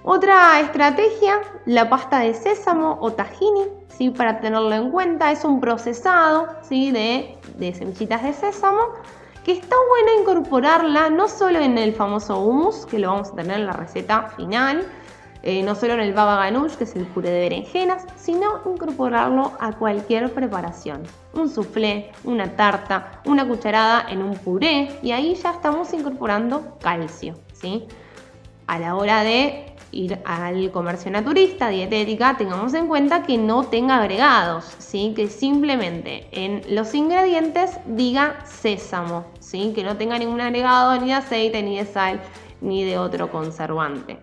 [0.03, 4.09] Otra estrategia, la pasta de sésamo o tahini, ¿sí?
[4.09, 6.89] para tenerlo en cuenta, es un procesado ¿sí?
[6.91, 8.79] de, de semillitas de sésamo
[9.43, 13.59] que está bueno incorporarla no solo en el famoso hummus, que lo vamos a tener
[13.59, 14.87] en la receta final,
[15.43, 19.53] eh, no solo en el baba ganoush, que es el puré de berenjenas, sino incorporarlo
[19.59, 21.03] a cualquier preparación.
[21.33, 27.35] Un soufflé, una tarta, una cucharada en un puré y ahí ya estamos incorporando calcio,
[27.53, 27.87] ¿sí?
[28.67, 33.97] A la hora de ir al comercio naturista, dietética, tengamos en cuenta que no tenga
[33.97, 35.13] agregados, ¿sí?
[35.15, 39.73] que simplemente en los ingredientes diga sésamo, ¿sí?
[39.75, 42.21] que no tenga ningún agregado ni de aceite, ni de sal,
[42.61, 44.19] ni de otro conservante.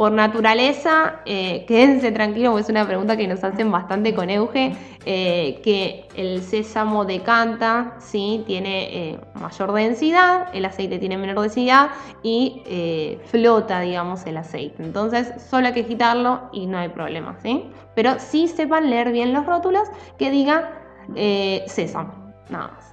[0.00, 5.60] Por naturaleza, eh, quédense tranquilos, es una pregunta que nos hacen bastante con Euge, eh,
[5.62, 8.42] que el sésamo decanta, ¿sí?
[8.46, 11.90] tiene eh, mayor densidad, el aceite tiene menor densidad
[12.22, 12.62] y
[13.26, 14.82] flota, digamos, el aceite.
[14.82, 17.70] Entonces, solo hay que quitarlo y no hay problema, ¿sí?
[17.94, 19.86] Pero sí sepan leer bien los rótulos
[20.16, 20.80] que diga
[21.66, 22.89] sésamo, nada más.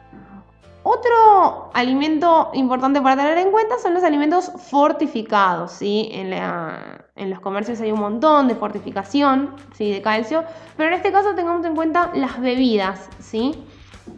[0.89, 5.73] Otro alimento importante para tener en cuenta son los alimentos fortificados.
[5.73, 6.09] ¿sí?
[6.13, 9.91] En, los comercios hay un montón de fortificación ¿sí?
[9.91, 10.45] de calcio,
[10.77, 13.09] pero en este caso tengamos en cuenta las bebidas.
[13.19, 13.65] ¿sí?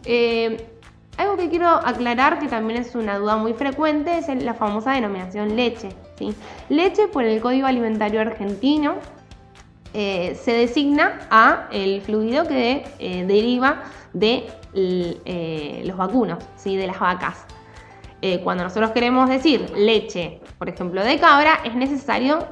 [0.04, 0.64] Eh,
[1.16, 5.56] algo que quiero aclarar, que también es una duda muy frecuente, es la famosa denominación
[5.56, 5.88] leche.
[6.20, 6.32] ¿sí?
[6.68, 8.94] Leche, por el Código Alimentario Argentino,
[9.92, 16.76] eh, se designa a el fluido que eh, deriva de eh, los vacunos, ¿sí?
[16.76, 17.44] de las vacas.
[18.22, 22.46] Eh, cuando nosotros queremos decir leche, por ejemplo, de cabra, es necesario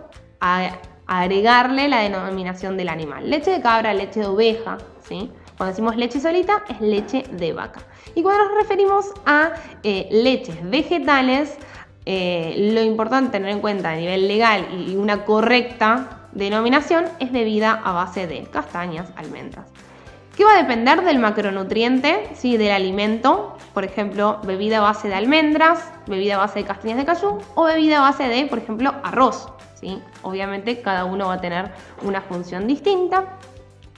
[1.07, 3.29] agregarle la denominación del animal.
[3.29, 5.31] Leche de cabra, leche de oveja, ¿sí?
[5.57, 7.81] Cuando decimos leche solita, es leche de vaca.
[8.14, 11.59] Y cuando nos referimos a eh, leches vegetales,
[12.07, 17.92] lo importante tener en cuenta a nivel legal y una correcta denominación es bebida a
[17.92, 19.66] base de castañas, almendras.
[20.38, 22.57] ¿Qué va a depender del macronutriente, ¿sí?
[22.57, 27.05] del alimento, por ejemplo, bebida a base de almendras, bebida a base de castañas de
[27.05, 29.48] cayú o bebida a base de, por ejemplo, arroz.
[29.81, 30.01] ¿sí?
[30.22, 31.72] Obviamente cada uno va a tener
[32.03, 33.37] una función distinta,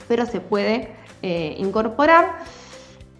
[0.07, 2.39] pero se puede eh, incorporar.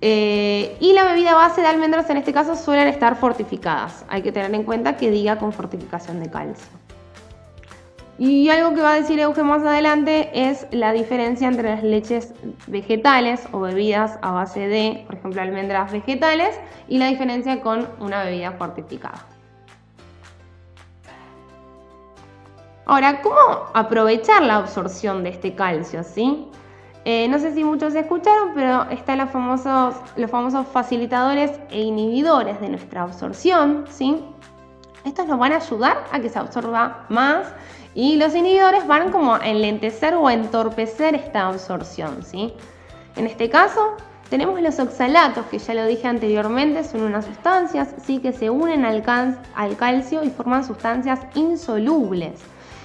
[0.02, 4.04] Eh, y la bebida base de almendras en este caso suelen estar fortificadas.
[4.10, 6.81] Hay que tener en cuenta que diga con fortificación de calcio.
[8.24, 12.36] Y algo que va a decir Euge más adelante es la diferencia entre las leches
[12.68, 16.56] vegetales o bebidas a base de, por ejemplo, almendras vegetales
[16.88, 19.26] y la diferencia con una bebida fortificada.
[22.86, 23.36] Ahora, ¿cómo
[23.74, 26.04] aprovechar la absorción de este calcio?
[26.04, 26.46] ¿sí?
[27.06, 32.62] Eh, no sé si muchos escucharon, pero están los famosos, los famosos facilitadores e inhibidores
[32.62, 33.86] de nuestra absorción.
[33.90, 34.24] ¿sí?
[35.06, 37.48] Estos nos van a ayudar a que se absorba más
[37.94, 42.54] y los inhibidores van como a enlentecer o entorpecer esta absorción, ¿sí?
[43.16, 43.98] En este caso,
[44.30, 48.20] tenemos los oxalatos, que ya lo dije anteriormente, son unas sustancias ¿sí?
[48.20, 49.04] que se unen al,
[49.56, 52.40] al calcio y forman sustancias insolubles.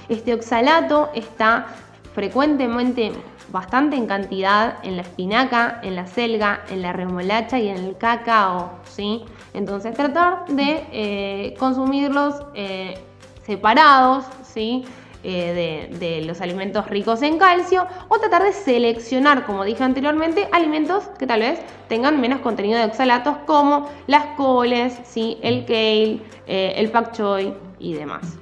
[0.08, 1.68] Este oxalato está
[2.14, 3.12] frecuentemente
[3.52, 7.96] bastante en cantidad en la espinaca, en la selga, en la remolacha y en el
[7.96, 9.24] cacao, ¿sí?
[9.54, 12.98] Entonces tratar de eh, consumirlos eh,
[13.44, 14.24] separados,
[14.56, 14.84] ¿sí?
[15.22, 21.04] Eh, de, los alimentos ricos en calcio o tratar de seleccionar, como dije anteriormente, alimentos
[21.18, 25.36] que tal vez tengan menos contenido de oxalatos como las coles, ¿sí?
[25.42, 28.38] el kale, eh, el pak choi y demás.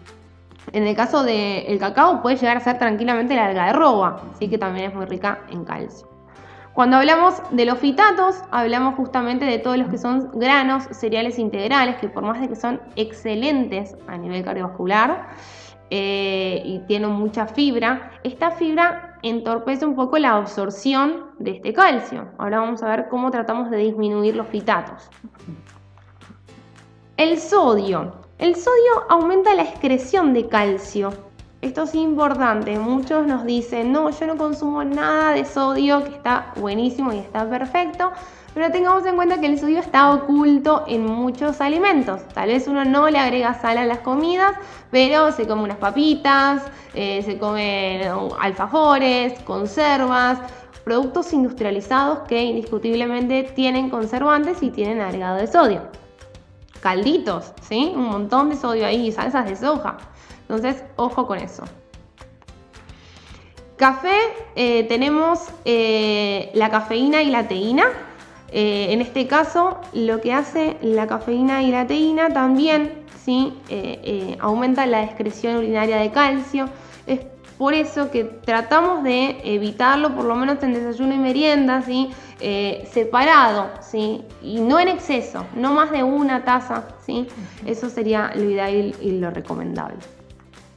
[0.73, 4.49] En el caso del cacao puede llegar a ser tranquilamente la algarroba, ¿sí?
[4.49, 6.09] que también es muy rica en calcio.
[6.75, 11.97] Cuando hablamos de los fitatos, hablamos justamente de todos los que son granos, cereales integrales,
[11.97, 15.29] que por más de que son excelentes a nivel cardiovascular
[15.97, 22.31] eh, y tienen mucha fibra, esta fibra entorpece un poco la absorción de este calcio.
[22.37, 25.09] Ahora vamos a ver cómo tratamos de disminuir los fitatos.
[27.17, 28.13] El sodio.
[28.39, 31.13] El sodio aumenta la excreción de calcio
[31.65, 36.53] esto es importante, muchos nos dicen, no, yo no consumo nada de sodio, que está
[36.57, 38.13] buenísimo y está perfecto,
[38.55, 42.23] pero tengamos en cuenta que el sodio está oculto en muchos alimentos.
[42.29, 44.55] Tal vez uno no le agrega sal a las comidas,
[44.93, 46.63] pero se come unas papitas,
[46.95, 48.09] eh, se come
[48.41, 50.39] alfajores, conservas,
[50.85, 55.83] productos industrializados que indiscutiblemente tienen conservantes y tienen agregado de sodio.
[56.81, 57.93] Calditos, ¿sí?
[57.97, 59.97] Un montón de sodio ahí, salsas de soja.
[60.43, 61.65] Entonces, ojo con eso.
[63.77, 64.17] Café,
[64.55, 67.87] eh, tenemos eh, la cafeína y la teína.
[68.57, 73.53] Eh, en este caso, lo que hace la cafeína y la teína también ¿sí?
[74.39, 76.69] aumenta la excreción urinaria de calcio.
[77.09, 77.19] Es
[77.59, 82.11] por eso que tratamos de evitarlo, por lo menos en desayuno y merienda, ¿sí?
[82.93, 84.23] separado, ¿sí?
[84.41, 86.85] y no en exceso, no más de una taza.
[87.05, 87.27] ¿sí?
[87.67, 89.99] Eso sería lo ideal y lo recomendable.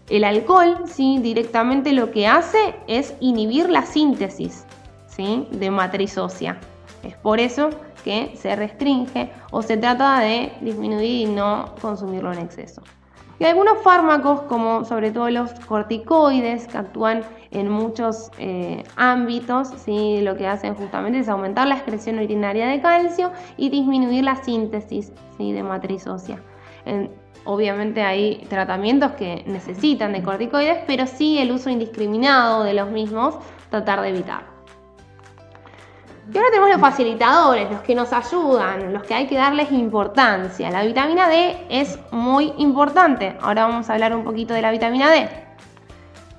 [0.09, 1.19] El alcohol, ¿sí?
[1.21, 4.65] directamente lo que hace es inhibir la síntesis
[5.07, 5.47] ¿sí?
[5.51, 6.59] de matriz ósea.
[7.03, 7.69] Es por eso
[8.03, 12.81] que se restringe o se trata de disminuir y no consumirlo en exceso.
[13.39, 20.21] Y algunos fármacos, como sobre todo los corticoides, que actúan en muchos eh, ámbitos, ¿sí?
[20.21, 25.13] lo que hacen justamente es aumentar la excreción urinaria de calcio y disminuir la síntesis
[25.38, 25.53] ¿sí?
[25.53, 26.41] de matriz ósea.
[27.45, 33.36] Obviamente hay tratamientos que necesitan de corticoides, pero sí el uso indiscriminado de los mismos,
[33.69, 34.56] tratar de evitar.
[36.33, 40.69] Y ahora tenemos los facilitadores, los que nos ayudan, los que hay que darles importancia.
[40.69, 43.37] La vitamina D es muy importante.
[43.41, 45.29] Ahora vamos a hablar un poquito de la vitamina D.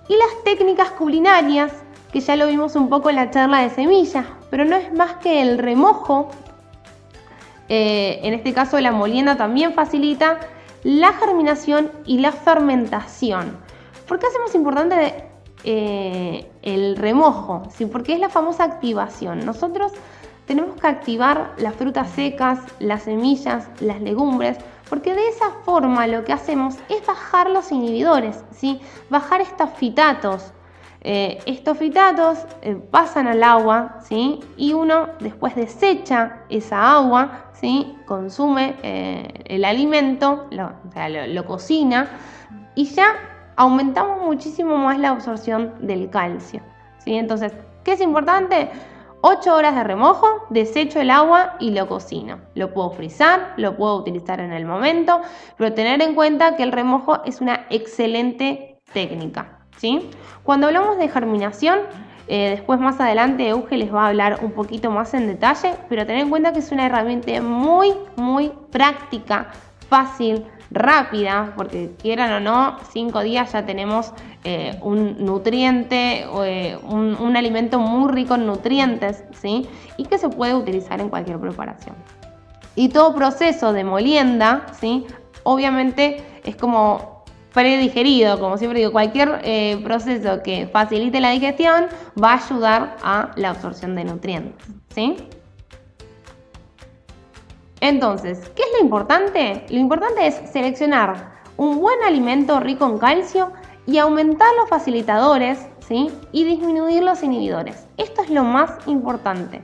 [0.08, 1.72] Y las técnicas culinarias,
[2.12, 5.14] que ya lo vimos un poco en la charla de semillas, pero no es más
[5.16, 6.30] que el remojo.
[7.70, 10.38] Eh, en este caso la molienda también facilita
[10.84, 13.56] la germinación y la fermentación.
[14.06, 15.27] ¿Por qué hacemos importante
[15.64, 17.62] eh, el remojo?
[17.70, 17.86] ¿Sí?
[17.86, 19.44] Porque es la famosa activación.
[19.44, 19.92] Nosotros
[20.46, 24.56] tenemos que activar las frutas secas, las semillas, las legumbres,
[24.88, 28.80] porque de esa forma lo que hacemos es bajar los inhibidores, ¿sí?
[29.10, 30.52] bajar estos fitatos.
[31.00, 34.40] Eh, estos fitatos eh, pasan al agua ¿sí?
[34.56, 37.96] y uno después desecha esa agua, ¿sí?
[38.06, 42.08] consume el alimento, lo, cocina
[42.74, 46.62] y ya aumentamos muchísimo más la absorción del calcio.
[47.04, 47.16] ¿sí?
[47.16, 47.52] Entonces,
[47.84, 48.70] ¿qué es importante?
[49.20, 52.38] 8 horas de remojo, desecho el agua y lo cocino.
[52.54, 55.20] Lo puedo frizar, lo puedo utilizar en el momento,
[55.56, 59.58] pero tener en cuenta que el remojo es una excelente técnica.
[60.42, 61.78] Cuando hablamos de germinación,
[62.26, 66.04] eh, después más adelante Euge les va a hablar un poquito más en detalle, pero
[66.04, 69.52] tener en cuenta que es una herramienta muy, muy práctica,
[69.88, 74.12] fácil, rápida, porque quieran o no, cinco días ya tenemos
[74.44, 79.68] eh, un nutriente, eh, un, alimento muy rico en nutrientes, ¿sí?
[79.96, 81.96] Y que se puede utilizar en cualquier preparación.
[82.74, 85.06] Y todo proceso de molienda, ¿sí?
[85.42, 91.86] Obviamente es como predigerido, como siempre digo, cualquier eh, proceso que facilite la digestión
[92.22, 94.66] va a ayudar a la absorción de nutrientes.
[94.94, 95.16] ¿sí?
[97.80, 99.64] Entonces, ¿qué es lo importante?
[99.68, 103.52] Lo importante es seleccionar un buen alimento rico en calcio
[103.86, 106.10] y aumentar los facilitadores ¿sí?
[106.32, 107.86] y disminuir los inhibidores.
[107.96, 109.60] Esto es lo más importante.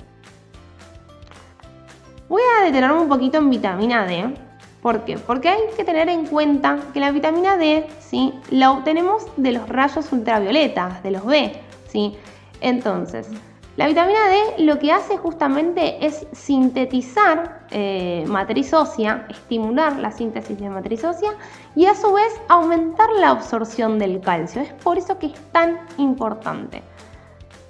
[2.29, 4.35] Voy a detenerme un poquito en vitamina D,
[4.85, 5.17] ¿Por qué?
[5.17, 8.35] Porque hay que tener en cuenta que la vitamina D, ¿sí?
[8.51, 12.19] La obtenemos de los rayos ultravioletas, de los B, ¿sí?
[12.61, 13.31] Entonces,
[13.77, 20.57] la vitamina D lo que hace justamente es sintetizar eh, matriz ósea, estimular la síntesis
[20.61, 21.33] de matriz ósea
[21.75, 24.63] y a su vez aumentar la absorción del calcio.
[24.63, 26.83] Es por eso que es tan importante.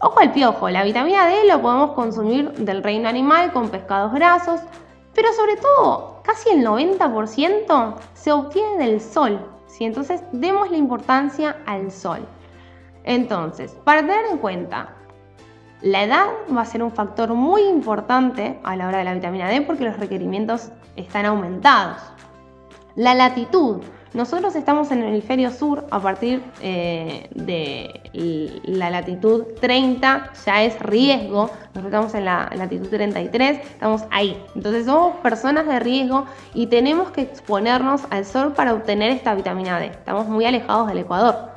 [0.00, 4.60] Ojo al piojo, la vitamina D lo podemos consumir del reino animal con pescados grasos,
[5.14, 9.40] pero sobre todo, casi el 90% se obtiene del sol.
[9.68, 9.86] ¿sí?
[9.86, 12.26] Entonces, demos la importancia al sol.
[13.04, 14.93] Entonces, para tener en cuenta,
[15.82, 19.48] la edad va a ser un factor muy importante a la hora de la vitamina
[19.48, 21.98] D porque los requerimientos están aumentados.
[22.96, 23.82] La latitud,
[24.14, 30.78] nosotros estamos en el hemisferio sur a partir eh, de la latitud 30, ya es
[30.78, 31.50] riesgo.
[31.74, 34.40] Nosotros estamos en la latitud 33, estamos ahí.
[34.54, 39.80] Entonces somos personas de riesgo y tenemos que exponernos al sol para obtener esta vitamina
[39.80, 39.86] D.
[39.86, 41.54] Estamos muy alejados del Ecuador.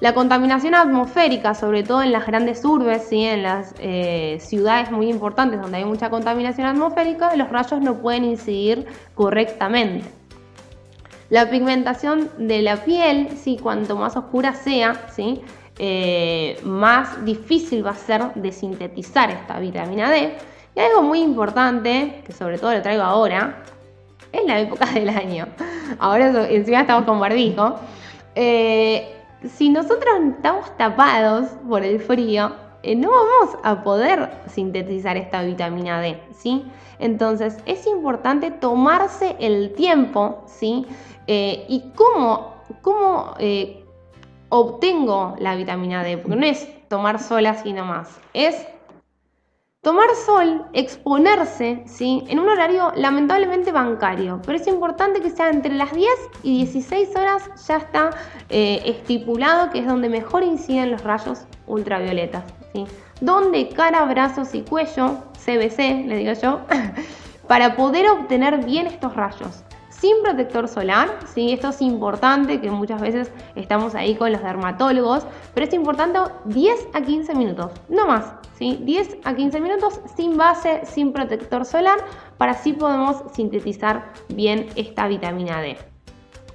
[0.00, 3.24] La contaminación atmosférica, sobre todo en las grandes urbes, ¿sí?
[3.24, 8.24] en las eh, ciudades muy importantes donde hay mucha contaminación atmosférica, los rayos no pueden
[8.24, 10.08] incidir correctamente.
[11.30, 13.58] La pigmentación de la piel, ¿sí?
[13.60, 15.42] cuanto más oscura sea, ¿sí?
[15.80, 20.32] Eh, más difícil va a ser de sintetizar esta vitamina D.
[20.76, 23.62] Y algo muy importante, que sobre todo lo traigo ahora,
[24.32, 25.46] es la época del año.
[25.98, 27.76] Ahora encima estamos con barbijo.
[28.34, 35.42] Eh, si nosotros estamos tapados por el frío, eh, no vamos a poder sintetizar esta
[35.42, 36.64] vitamina D, ¿sí?
[36.98, 40.86] Entonces es importante tomarse el tiempo, ¿sí?
[41.26, 43.84] Eh, y cómo ¿cómo eh,
[44.48, 46.18] obtengo la vitamina D?
[46.18, 48.66] Porque no es tomar sol así nomás, es
[49.88, 52.22] Tomar sol, exponerse, ¿sí?
[52.28, 56.06] En un horario lamentablemente bancario, pero es importante que sea entre las 10
[56.42, 58.10] y 16 horas, ya está
[58.50, 62.84] eh, estipulado que es donde mejor inciden los rayos ultravioletas, ¿sí?
[63.22, 66.60] Donde cara, brazos y cuello, CBC, le digo yo,
[67.48, 69.64] para poder obtener bien estos rayos
[70.00, 71.52] sin protector solar, ¿sí?
[71.52, 76.88] esto es importante, que muchas veces estamos ahí con los dermatólogos, pero es importante 10
[76.92, 78.78] a 15 minutos, no más, ¿sí?
[78.82, 81.98] 10 a 15 minutos sin base, sin protector solar,
[82.36, 85.76] para así podemos sintetizar bien esta vitamina D.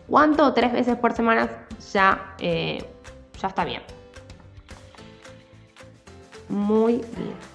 [0.07, 0.53] ¿Cuánto?
[0.53, 1.49] Tres veces por semana
[1.91, 2.85] ya, eh,
[3.41, 3.81] ya está bien.
[6.49, 7.52] Muy bien.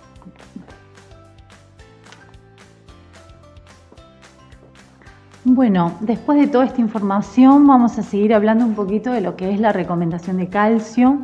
[5.50, 9.50] Bueno, después de toda esta información vamos a seguir hablando un poquito de lo que
[9.50, 11.20] es la recomendación de calcio.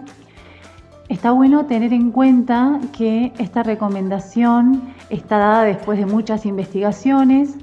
[1.11, 7.55] Está bueno tener en cuenta que esta recomendación está dada después de muchas investigaciones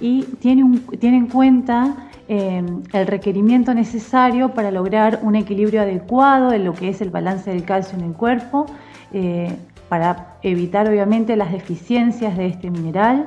[0.00, 0.62] y tiene,
[1.00, 7.00] en cuenta eh, el requerimiento necesario para lograr un equilibrio adecuado de lo que es
[7.00, 8.66] el balance del calcio en el cuerpo,
[9.12, 9.56] eh,
[9.88, 13.26] para evitar obviamente las deficiencias de este mineral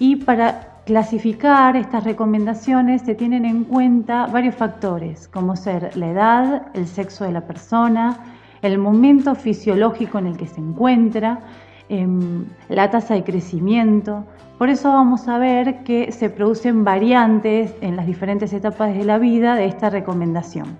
[0.00, 6.66] y para clasificar estas recomendaciones se tienen en cuenta varios factores, como ser la edad,
[6.74, 8.16] el sexo de la persona,
[8.62, 11.40] el momento fisiológico en el que se encuentra,
[11.88, 14.24] em, la tasa de crecimiento.
[14.58, 19.18] Por eso vamos a ver que se producen variantes en las diferentes etapas de la
[19.18, 20.78] vida de esta recomendación.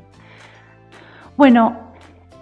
[1.36, 1.76] Bueno,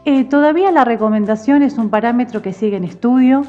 [0.05, 3.47] eh, todavía la recomendación es un parámetro que sigue en estudio,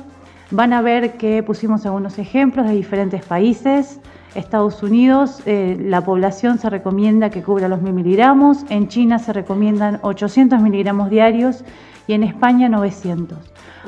[0.52, 4.00] Van a ver que pusimos algunos ejemplos de diferentes países.
[4.36, 9.34] Estados Unidos, eh, la población se recomienda que cubra los 1000 miligramos, en China se
[9.34, 11.64] recomiendan 800 miligramos diarios
[12.06, 13.38] y en España 900.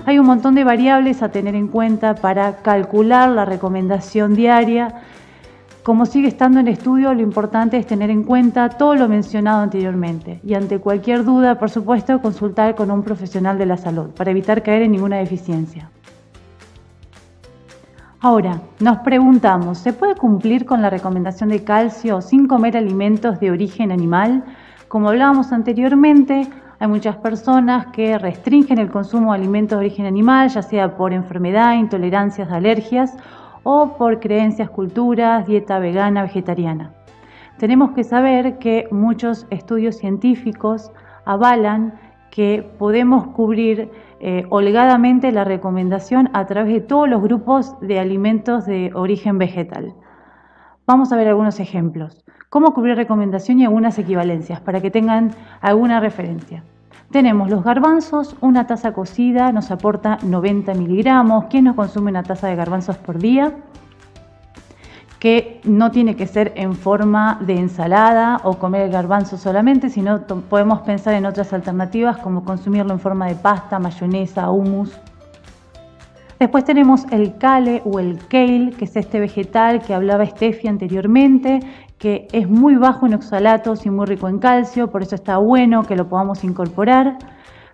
[0.05, 5.01] Hay un montón de variables a tener en cuenta para calcular la recomendación diaria.
[5.83, 10.39] Como sigue estando en estudio, lo importante es tener en cuenta todo lo mencionado anteriormente
[10.43, 14.63] y ante cualquier duda, por supuesto, consultar con un profesional de la salud para evitar
[14.63, 15.89] caer en ninguna deficiencia.
[18.29, 23.51] Ahora, nos preguntamos, ¿se puede cumplir con la recomendación de calcio sin comer alimentos de
[23.51, 24.43] origen animal?
[24.89, 26.45] Como hablábamos anteriormente,
[26.77, 31.13] hay muchas personas que restringen el consumo de alimentos de origen animal, ya sea por
[31.13, 33.15] enfermedad, intolerancias, alergias
[33.63, 36.91] o por creencias, culturas, dieta vegana, vegetariana.
[37.57, 40.91] Tenemos que saber que muchos estudios científicos
[41.23, 41.93] avalan
[42.29, 43.89] que podemos cubrir
[44.19, 49.93] eh, holgadamente la recomendación a través de todos los grupos de alimentos de origen vegetal.
[50.85, 52.23] Vamos a ver algunos ejemplos.
[52.49, 56.63] Cómo cubrir recomendación y algunas equivalencias para que tengan alguna referencia.
[57.11, 61.45] Tenemos los garbanzos, una taza cocida nos aporta 90 miligramos.
[61.49, 63.53] ¿Quién nos consume una taza de garbanzos por día?
[65.19, 70.21] Que no tiene que ser en forma de ensalada o comer el garbanzo solamente, sino
[70.49, 74.91] podemos pensar en otras alternativas como consumirlo en forma de pasta, mayonesa, hummus.
[76.39, 81.61] Después tenemos el kale o el kale, que es este vegetal que hablaba Steffi anteriormente,
[81.97, 85.81] que es muy bajo en oxalatos y muy rico en calcio, por eso está bueno
[85.81, 87.17] que lo podamos incorporar.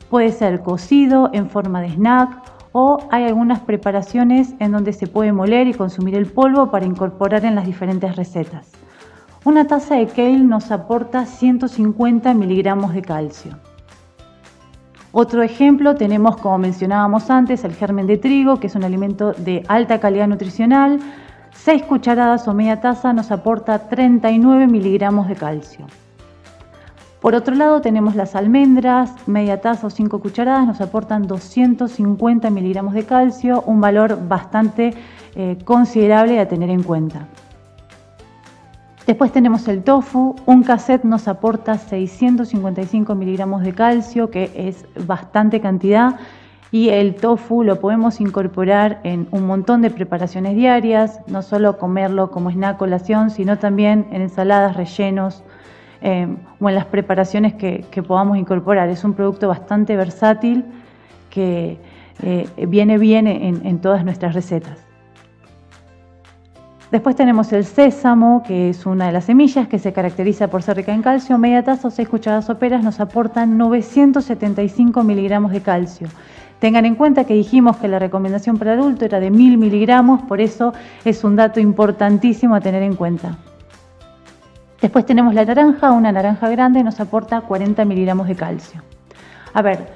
[0.09, 5.32] Puede ser cocido en forma de snack o hay algunas preparaciones en donde se puede
[5.32, 8.71] moler y consumir el polvo para incorporar en las diferentes recetas.
[9.45, 13.57] Una taza de kale nos aporta 150 miligramos de calcio.
[15.11, 19.63] Otro ejemplo tenemos, como mencionábamos antes, el germen de trigo, que es un alimento de
[19.67, 20.99] alta calidad nutricional.
[21.51, 25.86] 6 cucharadas o media taza nos aporta 39 miligramos de calcio.
[27.24, 32.93] Por otro lado tenemos las almendras, media taza o 5 cucharadas nos aportan 250 miligramos
[32.93, 34.93] de calcio, un valor bastante
[35.34, 37.28] eh, considerable a tener en cuenta.
[39.07, 45.61] Después tenemos el tofu, un cassette nos aporta 655 miligramos de calcio, que es bastante
[45.61, 46.19] cantidad,
[46.71, 52.32] y el tofu lo podemos incorporar en un montón de preparaciones diarias, no solo comerlo
[52.32, 55.41] como snack colación, sino también en ensaladas, rellenos,
[56.05, 56.27] eh,
[56.59, 58.89] o en las preparaciones que, podamos incorporar.
[58.89, 60.65] Es un producto bastante versátil
[61.29, 61.77] que
[62.21, 64.77] eh, viene bien en, todas nuestras recetas.
[66.91, 70.75] Después tenemos el sésamo, que es una de las semillas que se caracteriza por ser
[70.75, 71.37] rica en calcio.
[71.37, 76.09] Media taza o 6 cucharadas soperas nos aportan 975 miligramos de calcio.
[76.59, 80.41] Tengan en cuenta que dijimos que la recomendación para adulto era de 1000 miligramos, por
[80.41, 80.73] eso
[81.05, 83.37] es un dato importantísimo a tener en cuenta.
[84.84, 88.81] Después tenemos la naranja, una naranja grande nos aporta 40 miligramos de calcio.
[89.53, 89.88] A ver,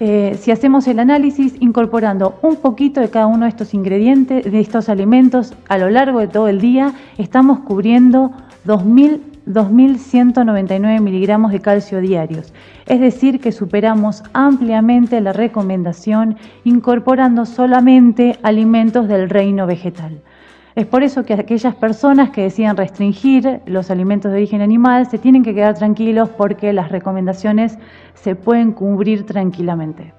[0.00, 4.58] eh, si hacemos el análisis incorporando un poquito de cada uno de estos ingredientes, de
[4.58, 8.32] estos alimentos a lo largo de todo el día, estamos cubriendo
[8.66, 12.52] 2.199 miligramos de calcio diarios.
[12.86, 20.18] Es decir, que superamos ampliamente la recomendación incorporando solamente alimentos del reino vegetal.
[20.76, 25.18] Es por eso que aquellas personas que deciden restringir los alimentos de origen animal se
[25.18, 27.78] tienen que quedar tranquilos porque las recomendaciones
[28.14, 30.12] se pueden cubrir tranquilamente.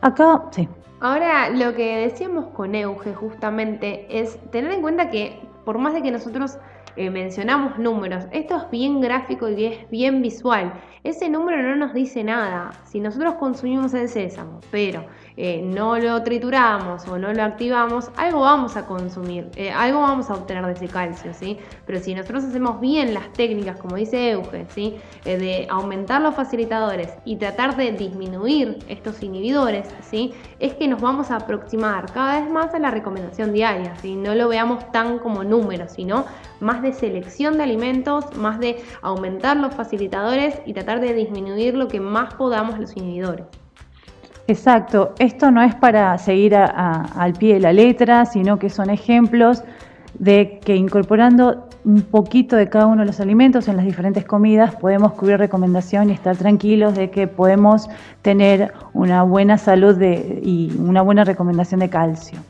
[0.00, 0.68] Acá, sí.
[1.00, 6.02] Ahora, lo que decíamos con Euge justamente es tener en cuenta que por más de
[6.02, 6.58] que nosotros
[6.98, 10.72] eh, mencionamos números, esto es bien gráfico y es bien visual.
[11.04, 12.72] Ese número no nos dice nada.
[12.84, 15.04] Si nosotros consumimos el sésamo, pero
[15.36, 20.28] eh, no lo trituramos o no lo activamos, algo vamos a consumir, eh, algo vamos
[20.28, 21.56] a obtener de ese calcio, ¿sí?
[21.86, 24.96] Pero si nosotros hacemos bien las técnicas, como dice Euge, ¿sí?
[25.24, 30.34] De aumentar los facilitadores y tratar de disminuir estos inhibidores, ¿sí?
[30.58, 34.16] Es que nos vamos a aproximar cada vez más a la recomendación diaria, ¿sí?
[34.16, 36.24] No lo veamos tan como números, sino
[36.60, 41.88] más de selección de alimentos, más de aumentar los facilitadores y tratar de disminuir lo
[41.88, 43.46] que más podamos los inhibidores.
[44.46, 49.62] Exacto, esto no es para seguir al pie de la letra, sino que son ejemplos
[50.18, 54.74] de que incorporando un poquito de cada uno de los alimentos en las diferentes comidas
[54.74, 57.88] podemos cubrir recomendación y estar tranquilos de que podemos
[58.22, 62.40] tener una buena salud y una buena recomendación de calcio.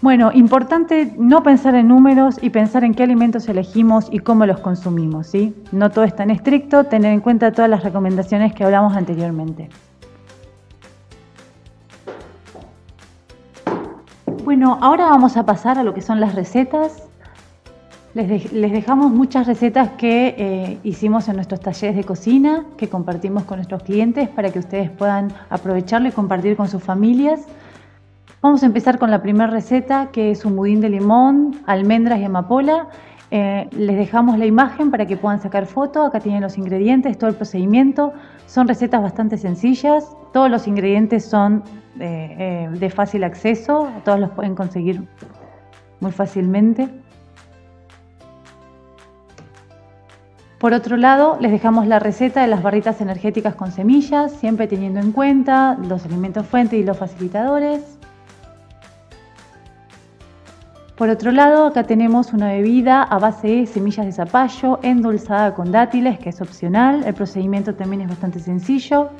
[0.00, 4.60] Bueno, importante no pensar en números y pensar en qué alimentos elegimos y cómo los
[4.60, 5.56] consumimos, ¿sí?
[5.72, 9.68] No todo es tan estricto, tener en cuenta todas las recomendaciones que hablamos anteriormente.
[14.44, 17.02] Bueno, ahora vamos a pasar a lo que son las recetas.
[18.14, 23.58] Les, dejamos muchas recetas que eh, hicimos en nuestros talleres de cocina, que compartimos con
[23.58, 27.40] nuestros clientes para que ustedes puedan aprovecharlo y compartir con sus familias.
[28.40, 32.24] Vamos a empezar con la primera receta, que es un budín de limón, almendras y
[32.24, 32.86] amapola.
[33.32, 36.04] Eh, les dejamos la imagen para que puedan sacar foto.
[36.04, 38.12] Acá tienen los ingredientes, todo el procedimiento.
[38.46, 40.16] Son recetas bastante sencillas.
[40.32, 41.64] Todos los ingredientes son
[41.98, 43.88] eh, eh, de fácil acceso.
[44.04, 45.02] Todos los pueden conseguir
[45.98, 46.88] muy fácilmente.
[50.60, 55.00] Por otro lado, les dejamos la receta de las barritas energéticas con semillas, siempre teniendo
[55.00, 57.98] en cuenta los alimentos fuente y los facilitadores.
[60.98, 65.70] Por otro lado, acá tenemos una bebida a base de semillas de zapallo endulzada con
[65.70, 67.04] dátiles, que es opcional.
[67.06, 69.10] El procedimiento también es bastante sencillo.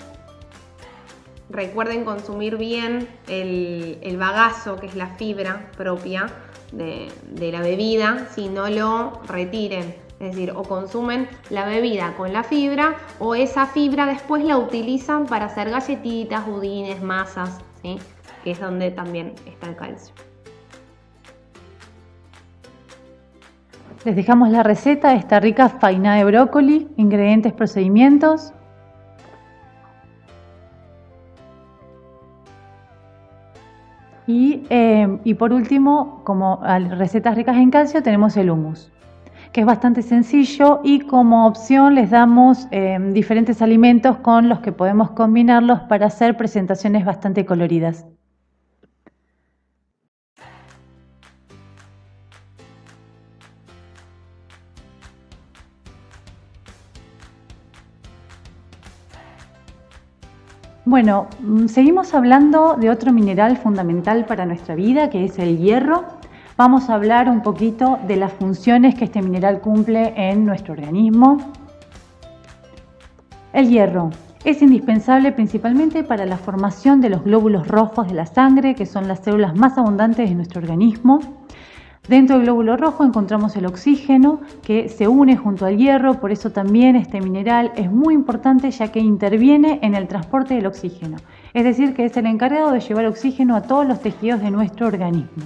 [1.50, 6.26] Recuerden consumir bien el, bagazo, que es la fibra propia
[6.72, 9.94] de, de la bebida, si no lo retiren.
[10.18, 15.26] Es decir, o consumen la bebida con la fibra o esa fibra después la utilizan
[15.26, 17.98] para hacer galletitas, budines, masas, ¿sí?
[18.42, 20.12] que es donde también está el calcio.
[24.04, 28.52] Les dejamos la receta de esta rica faina de brócoli, ingredientes, procedimientos.
[34.26, 36.60] Y, eh, y, por último, como
[36.98, 38.92] recetas ricas en calcio, tenemos el hummus,
[39.52, 44.70] que es bastante sencillo y como opción les damos eh, diferentes alimentos con los que
[44.70, 48.06] podemos combinarlos para hacer presentaciones bastante coloridas.
[60.88, 66.06] Bueno, mm, seguimos hablando de otro mineral fundamental para nuestra vida, que es el hierro.
[66.56, 71.52] Vamos a hablar un poquito de las funciones que este mineral cumple en nuestro organismo.
[73.52, 74.08] El hierro
[74.44, 79.08] es indispensable principalmente para la formación de los glóbulos rojos de la sangre, que son
[79.08, 81.20] las células más abundantes de nuestro organismo.
[82.08, 86.50] Dentro del glóbulo rojo encontramos el oxígeno que se une junto al hierro, por eso
[86.50, 91.18] también este mineral es muy importante ya que interviene en el transporte del oxígeno,
[91.52, 94.86] es decir, que es el encargado de llevar oxígeno a todos los tejidos de nuestro
[94.86, 95.44] organismo.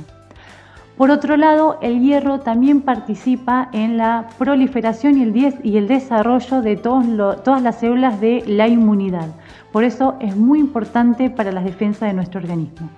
[0.96, 7.60] Por otro lado, el hierro también participa en la proliferación y el, desarrollo de todas
[7.60, 9.26] las células de la inmunidad.
[9.72, 12.88] Por eso es muy importante para la defensa de nuestro organismo.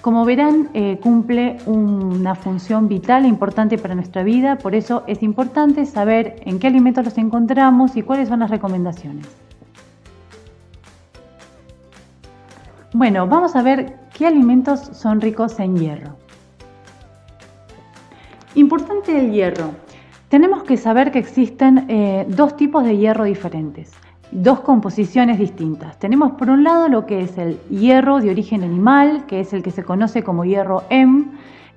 [0.00, 5.22] Como verán, eh, cumple una función vital e importante para nuestra vida, por eso es
[5.22, 9.26] importante saber en qué alimentos los encontramos y cuáles son las recomendaciones.
[12.94, 16.16] Bueno, vamos a ver qué alimentos son ricos en hierro.
[18.54, 19.70] Importante el hierro.
[20.30, 23.92] Tenemos que saber que existen eh, dos tipos de hierro diferentes,
[24.32, 25.98] dos composiciones distintas.
[25.98, 29.62] Tenemos por un lado lo que es el hierro de origen animal, que es el
[29.62, 31.26] que se conoce como hierro M,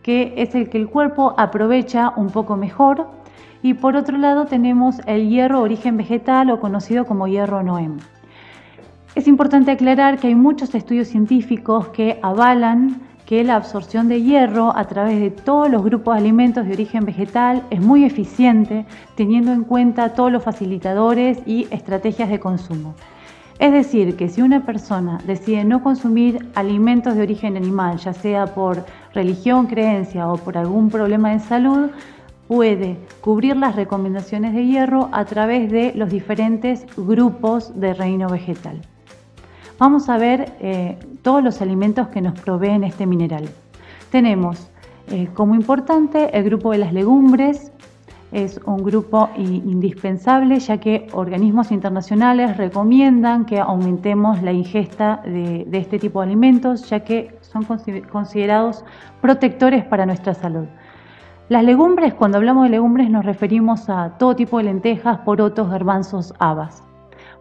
[0.02, 3.08] que es el que el cuerpo aprovecha un poco mejor.
[3.62, 7.98] Y por otro lado tenemos el hierro origen vegetal o conocido como hierro NOEM.
[9.16, 13.02] Es importante aclarar que hay muchos estudios científicos que avalan
[13.34, 17.04] que la absorción de hierro a través de todos los grupos de alimentos de origen
[17.04, 22.94] vegetal es muy eficiente teniendo en cuenta todos los facilitadores y estrategias de consumo.
[23.58, 28.46] Es decir, que si una persona decide no consumir alimentos de origen animal, ya sea
[28.46, 31.90] por religión, creencia o por algún problema de salud,
[32.48, 38.80] puede cubrir las recomendaciones de hierro a través de los diferentes grupos de reino vegetal.
[39.84, 43.50] Vamos a ver eh, todos los alimentos que nos proveen este mineral.
[44.12, 44.72] Tenemos
[45.12, 47.70] eh, como importante el grupo de las legumbres,
[48.32, 55.78] es un grupo indispensable ya que organismos internacionales recomiendan que aumentemos la ingesta de, de
[55.78, 57.66] este tipo de alimentos ya que son
[58.10, 58.86] considerados
[59.20, 60.66] protectores para nuestra salud.
[61.50, 66.34] Las legumbres, cuando hablamos de legumbres nos referimos a todo tipo de lentejas, porotos, garbanzos,
[66.40, 66.93] habas.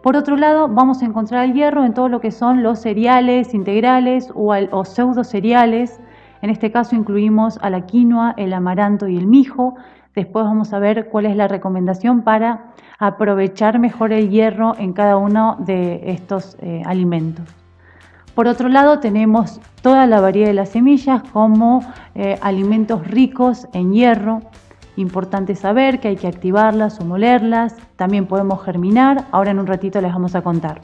[0.02, 3.54] Por otro lado, vamos a encontrar el hierro en todo lo que son los cereales
[3.54, 6.00] integrales o, pseudo cereales.
[6.42, 9.76] En este caso incluimos a la quinoa, el amaranto y el mijo.
[10.16, 15.16] Después vamos a ver cuál es la recomendación para aprovechar mejor el hierro en cada
[15.16, 17.46] uno de estos eh, alimentos.
[18.34, 21.84] Por otro lado, tenemos toda la variedad de las semillas como
[22.16, 24.42] eh, alimentos ricos en hierro,
[24.96, 30.00] Importante saber que hay que activarlas o molerlas, también podemos germinar, ahora en un ratito
[30.00, 30.82] les vamos a contar.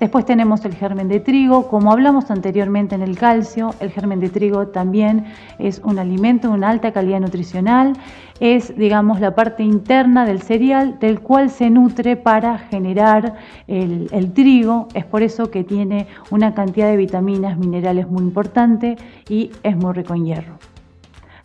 [0.00, 4.28] Después tenemos el germen de trigo, como hablamos anteriormente en el calcio, el germen de
[4.28, 5.24] trigo también
[5.58, 7.94] es un alimento de una alta calidad nutricional,
[8.38, 13.34] es digamos la parte interna del cereal del cual se nutre para generar
[13.66, 18.96] el, el trigo, es por eso que tiene una cantidad de vitaminas, minerales muy importante
[19.28, 20.77] y es muy rico en hierro.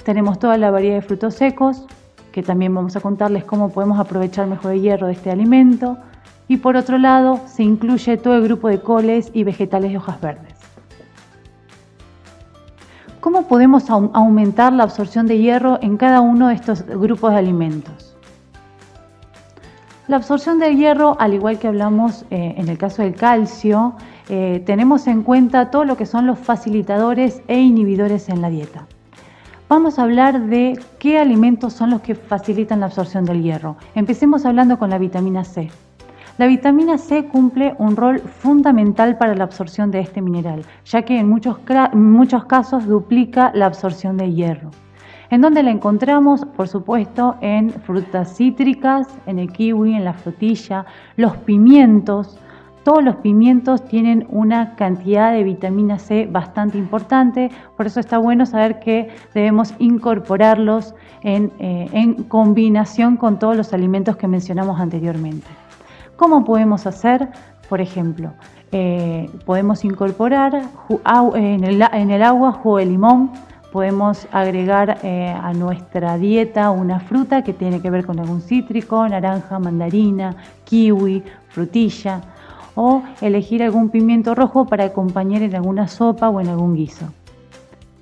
[0.04, 1.86] Tenemos toda la variedad de frutos secos,
[2.34, 5.98] que también vamos a contarles cómo podemos aprovechar mejor el hierro de este alimento.
[6.50, 10.20] Y por otro lado, se incluye todo el grupo de coles y vegetales de hojas
[10.20, 10.54] verdes.
[13.22, 18.18] ¿Cómo podemos aumentar la absorción de hierro en cada uno de estos grupos de alimentos?
[20.10, 23.96] La absorción de hierro, al igual que hablamos eh, en el caso del calcio,
[24.28, 28.86] eh, tenemos en cuenta todo lo que son los facilitadores e inhibidores en la dieta
[29.70, 33.76] vamos a hablar de qué alimentos son los que facilitan la absorción del hierro.
[33.96, 35.70] Empecemos hablando con la vitamina C.
[36.38, 41.20] La vitamina C cumple un rol fundamental para la absorción de este mineral, ya que
[41.20, 41.58] en muchos,
[41.94, 44.72] muchos casos duplica la absorción de hierro.
[45.30, 46.46] ¿En dónde la encontramos?
[46.46, 50.86] Por supuesto, en frutas cítricas, en el kiwi, en la frutilla,
[51.18, 52.38] los pimientos,
[52.84, 58.46] todos los pimientos tienen una cantidad de vitamina C bastante importante, por eso está bueno
[58.46, 65.48] saber que debemos incorporarlos en, eh, combinación con todos los alimentos que mencionamos anteriormente.
[66.18, 67.30] ¿Cómo podemos hacer?
[67.70, 68.34] Por ejemplo,
[68.74, 70.64] eh, podemos incorporar
[71.36, 73.32] en el, agua jugo de limón,
[73.72, 79.08] podemos agregar eh, a nuestra dieta una fruta que tiene que ver con algún cítrico,
[79.08, 82.22] naranja, mandarina, kiwi, frutilla
[82.76, 87.06] o elegir algún pimiento rojo para acompañar en alguna sopa o en algún guiso.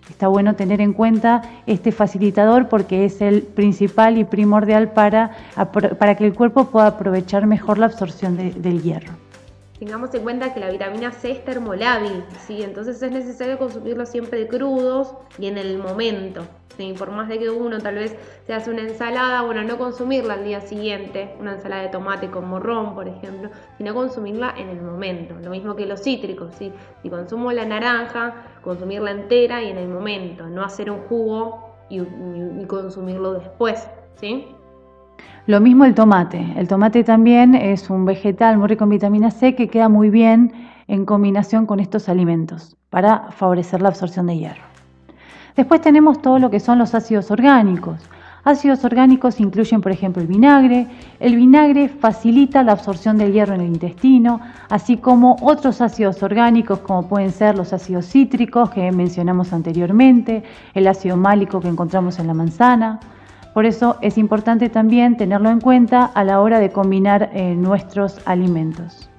[0.10, 5.32] Está bueno tener en cuenta este facilitador porque es el principal y primordial para,
[5.98, 9.14] para que el cuerpo pueda aprovechar mejor la absorción del hierro.
[9.82, 12.62] Tengamos en cuenta que la vitamina C es termolábil, ¿sí?
[12.62, 16.44] entonces es necesario consumirlo siempre crudos y en el momento.
[17.00, 18.16] Por más de que uno tal vez
[18.46, 22.48] se hace una ensalada, bueno, no consumirla al día siguiente, una ensalada de tomate con
[22.48, 25.34] morrón, por ejemplo, sino consumirla en el momento.
[25.42, 26.72] Lo mismo que los cítricos, ¿sí?
[27.02, 32.66] si consumo la naranja, consumirla entera y en el momento, no hacer un jugo y
[32.68, 33.88] consumirlo después.
[34.18, 34.46] ¿sí?
[35.48, 36.54] Lo mismo el tomate.
[36.56, 40.54] El tomate también es un vegetal muy rico en vitamina C que queda muy bien
[40.88, 44.64] en combinación con estos alimentos para favorecer la absorción de hierro.
[45.56, 48.10] Después tenemos todo lo que son los ácidos orgánicos.
[48.44, 50.88] Ácidos orgánicos incluyen, por ejemplo, el vinagre.
[51.20, 56.80] El vinagre facilita la absorción del hierro en el intestino, así como otros ácidos orgánicos
[56.80, 60.44] como pueden ser los ácidos cítricos que mencionamos anteriormente,
[60.74, 63.00] el ácido málico que encontramos en la manzana.
[63.54, 68.20] Por eso es importante también tenerlo en cuenta a la hora de combinar eh, nuestros
[68.26, 69.10] alimentos.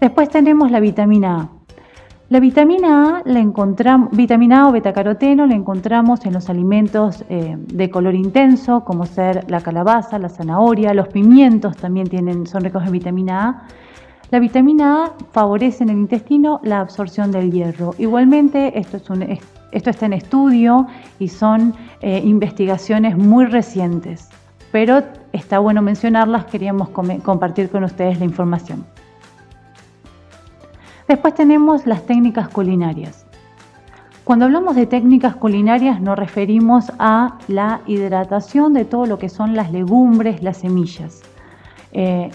[0.00, 1.48] Después tenemos la vitamina A.
[2.28, 7.56] La vitamina A, la encontramos, vitamina A o betacaroteno la encontramos en los alimentos eh,
[7.56, 12.84] de color intenso, como ser la calabaza, la zanahoria, los pimientos también tienen, son ricos
[12.84, 13.68] en vitamina A.
[14.32, 17.94] La vitamina A favorece en el intestino la absorción del hierro.
[17.96, 19.22] Igualmente, esto, es un,
[19.72, 20.86] esto está en estudio
[21.18, 24.28] y son eh, investigaciones muy recientes,
[24.72, 25.02] pero
[25.32, 28.86] está bueno mencionarlas, queríamos compartir con ustedes la información.
[31.08, 33.26] Después tenemos las técnicas culinarias.
[34.24, 39.54] Cuando hablamos de técnicas culinarias nos referimos a la hidratación de todo lo que son
[39.54, 41.22] las legumbres, las semillas.
[41.92, 42.30] Eh,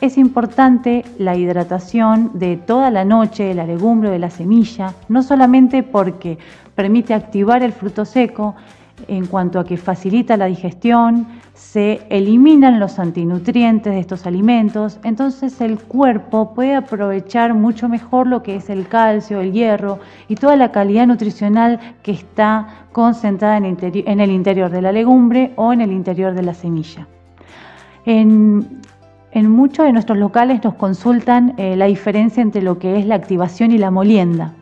[0.00, 4.94] es importante la hidratación de toda la noche de la legumbre o de la semilla,
[5.08, 6.38] no solamente porque
[6.74, 8.54] permite activar el fruto seco,
[9.08, 15.60] en cuanto a que facilita la digestión, se eliminan los antinutrientes de estos alimentos, entonces
[15.60, 20.56] el cuerpo puede aprovechar mucho mejor lo que es el calcio, el hierro y toda
[20.56, 25.92] la calidad nutricional que está concentrada en, el interior de la legumbre o en el
[25.92, 27.06] interior de la semilla.
[28.04, 28.80] En,
[29.44, 33.70] muchos de nuestros locales nos consultan eh, la diferencia entre lo que es la activación
[33.70, 34.54] y la molienda.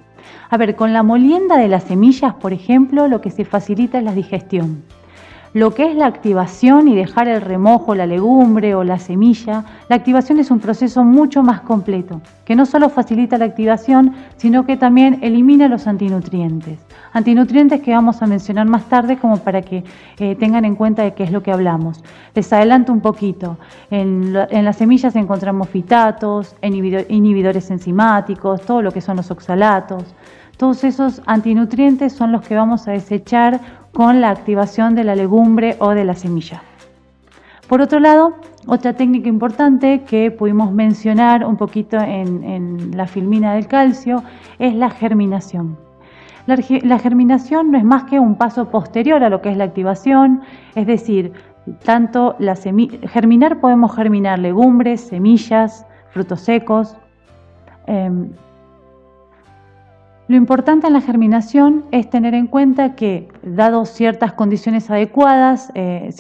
[0.51, 4.05] A ver, con la molienda de las semillas, por ejemplo, lo que se facilita es
[4.05, 4.83] la digestión.
[5.55, 9.95] Lo que es la activación y dejar el remojo, la legumbre o la semilla, la
[9.95, 14.77] activación es un proceso mucho más completo, que no solo facilita la activación, sino que
[14.77, 16.81] también elimina los antinutrientes.
[17.13, 19.85] Antinutrientes que vamos a mencionar más tarde como para que
[20.19, 22.03] eh, tengan en cuenta de qué es lo que hablamos.
[22.35, 23.57] Les adelanto un poquito.
[23.93, 30.17] En, las semillas encontramos fitatos, inhibidores enzimáticos, todo lo que son los oxalatos.
[30.57, 35.77] Todos esos antinutrientes son los que vamos a desechar con la activación de la legumbre
[35.79, 36.63] o de la semilla.
[37.69, 38.35] Por otro lado,
[38.67, 44.23] otra técnica importante que pudimos mencionar un poquito en, la filmina del calcio
[44.59, 45.79] es la germinación.
[46.47, 50.43] La, germinación no es más que un paso posterior a lo que es la activación,
[50.75, 51.33] es decir,
[51.85, 56.97] tanto la germinar podemos germinar legumbres, semillas, frutos secos,
[57.87, 58.29] em,
[60.27, 66.11] lo importante en la germinación es tener en cuenta que, dado ciertas condiciones adecuadas, eh,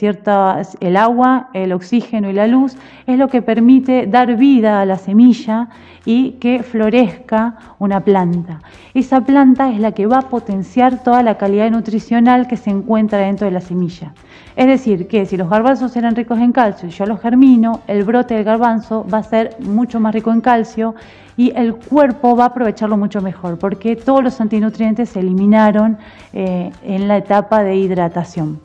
[0.81, 4.99] el agua, el oxígeno y la luz, es lo que permite dar vida a la
[4.99, 5.68] semilla
[6.05, 8.61] y que florezca una planta.
[8.93, 13.18] Esa planta es la que va a potenciar toda la calidad nutricional que se encuentra
[13.18, 14.12] dentro de la semilla.
[14.57, 18.05] Es decir, que si los garbanzos eran ricos en calcio y yo los germino, el
[18.05, 20.95] brote del garbanzo va a ser mucho más rico en calcio
[21.37, 25.99] y el cuerpo va a aprovecharlo mucho mejor porque todos los antinutrientes se eliminaron
[26.33, 28.61] eh, en la etapa de hidratación.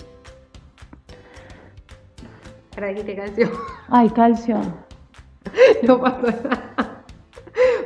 [2.75, 3.51] Para calcio.
[3.89, 4.57] Ay, calcio.
[5.83, 7.03] no pasó nada.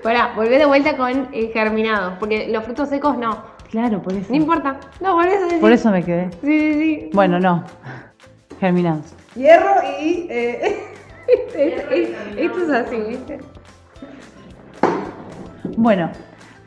[0.03, 3.43] Pará, volvé de vuelta con eh, germinados, porque los frutos secos no.
[3.71, 4.27] Claro, por eso.
[4.29, 4.79] No importa.
[4.99, 5.59] No, por eso.
[5.59, 6.29] Por eso me quedé.
[6.41, 7.09] Sí, sí, sí.
[7.13, 7.63] Bueno, no.
[8.59, 9.15] Germinados.
[9.35, 10.27] Hierro y.
[10.29, 10.83] Eh,
[12.37, 13.39] esto es así, ¿viste?
[15.77, 16.11] Bueno,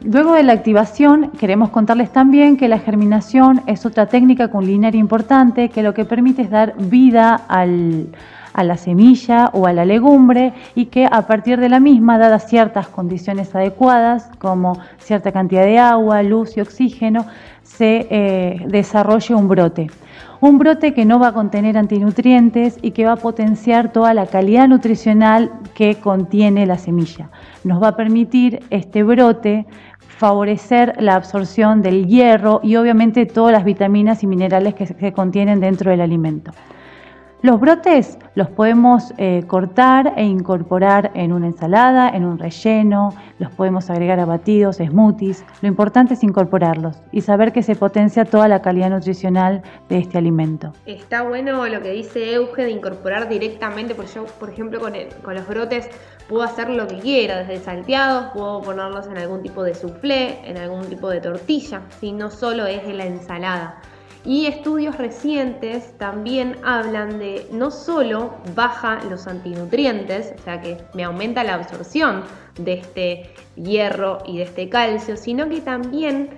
[0.07, 5.69] luego de la activación queremos contarles también que la germinación es otra técnica culinaria importante
[5.69, 10.87] que lo que permite es dar vida a la semilla o a la legumbre y
[10.87, 16.23] que a partir de la misma, dadas ciertas condiciones adecuadas, como cierta cantidad de agua,
[16.23, 17.27] luz y oxígeno,
[17.63, 19.89] se eh, desarrolle un brote.
[20.41, 24.27] Un brote que no va a contener antinutrientes y que va a potenciar toda la
[24.27, 27.31] calidad nutricional que contiene la semilla.
[27.65, 29.67] Nos va a permitir este brote
[30.01, 35.61] favorecer la absorción del hierro y obviamente todas las vitaminas y minerales que se contienen
[35.61, 36.53] dentro del alimento.
[37.43, 43.53] Los brotes los podemos eh, cortar e incorporar en una ensalada, en un relleno, los
[43.53, 45.45] podemos agregar a batidos, smoothies.
[45.61, 50.17] Lo importante es incorporarlos y saber que se potencia toda la calidad nutricional de este
[50.17, 50.73] alimento.
[50.87, 55.35] Está bueno lo que dice Euge de incorporar directamente, porque yo, por ejemplo, con, con
[55.35, 55.91] los brotes
[56.31, 60.57] puedo hacer lo que quiera, desde salteados, puedo ponerlos en algún tipo de soufflé, en
[60.57, 63.83] algún tipo de tortilla, si no solo es en la ensalada.
[64.27, 71.05] Y estudios recientes también hablan de no solo baja los antinutrientes, o sea que me
[71.05, 72.25] aumenta la absorción
[72.59, 76.31] de este hierro y de este calcio, sino que también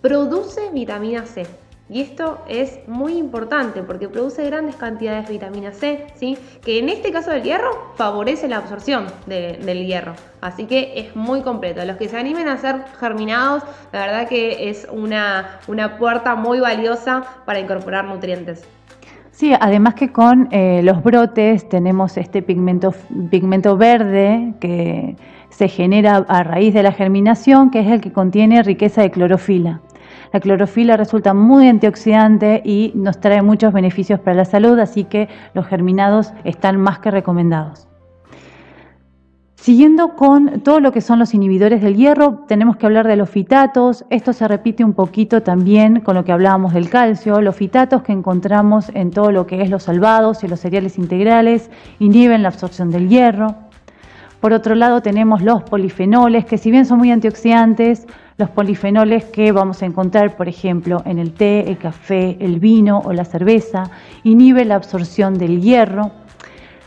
[0.00, 1.44] produce vitamina C.
[1.88, 6.38] Y esto es muy importante porque produce grandes cantidades de vitamina C, ¿sí?
[6.64, 10.14] que en este caso del hierro favorece la absorción del hierro.
[10.40, 11.84] Así que es muy completo.
[11.84, 13.62] Los que se animen a ser germinados,
[13.92, 18.66] la verdad que es una, una puerta muy valiosa para incorporar nutrientes.
[19.32, 22.94] Sí, además que con eh, los brotes tenemos este pigmento,
[23.30, 25.16] pigmento verde que
[25.48, 29.80] se genera a raíz de la germinación, que es el que contiene riqueza de clorofila.
[30.32, 35.28] La clorofila resulta muy antioxidante y nos trae muchos beneficios para la salud, así que
[35.52, 37.86] los germinados están más que recomendados.
[39.62, 43.30] Siguiendo con todo lo que son los inhibidores del hierro, tenemos que hablar de los
[43.30, 44.04] fitatos.
[44.10, 47.40] Esto se repite un poquito también con lo que hablábamos del calcio.
[47.40, 51.70] Los fitatos que encontramos en todo lo que es los salvados y los cereales integrales
[52.00, 53.54] inhiben la absorción del hierro.
[54.40, 58.08] Por otro lado tenemos los polifenoles, que si bien son muy antioxidantes,
[58.42, 62.98] los polifenoles que vamos a encontrar, por ejemplo, en el té, el café, el vino
[62.98, 63.88] o la cerveza,
[64.24, 66.10] inhiben la absorción del hierro.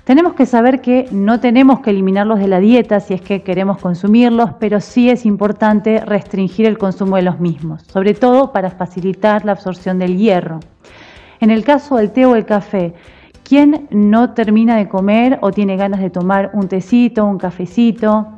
[0.04, 3.78] Tenemos que saber que no tenemos que eliminarlos de la dieta si es que queremos
[3.78, 9.46] consumirlos, pero sí es importante restringir el consumo de los mismos, sobre todo para facilitar
[9.46, 10.60] la absorción del hierro.
[11.40, 12.96] En el caso del té o el café,
[13.46, 18.35] ¿quién no termina de comer o tiene ganas de tomar un tecito, un cafecito?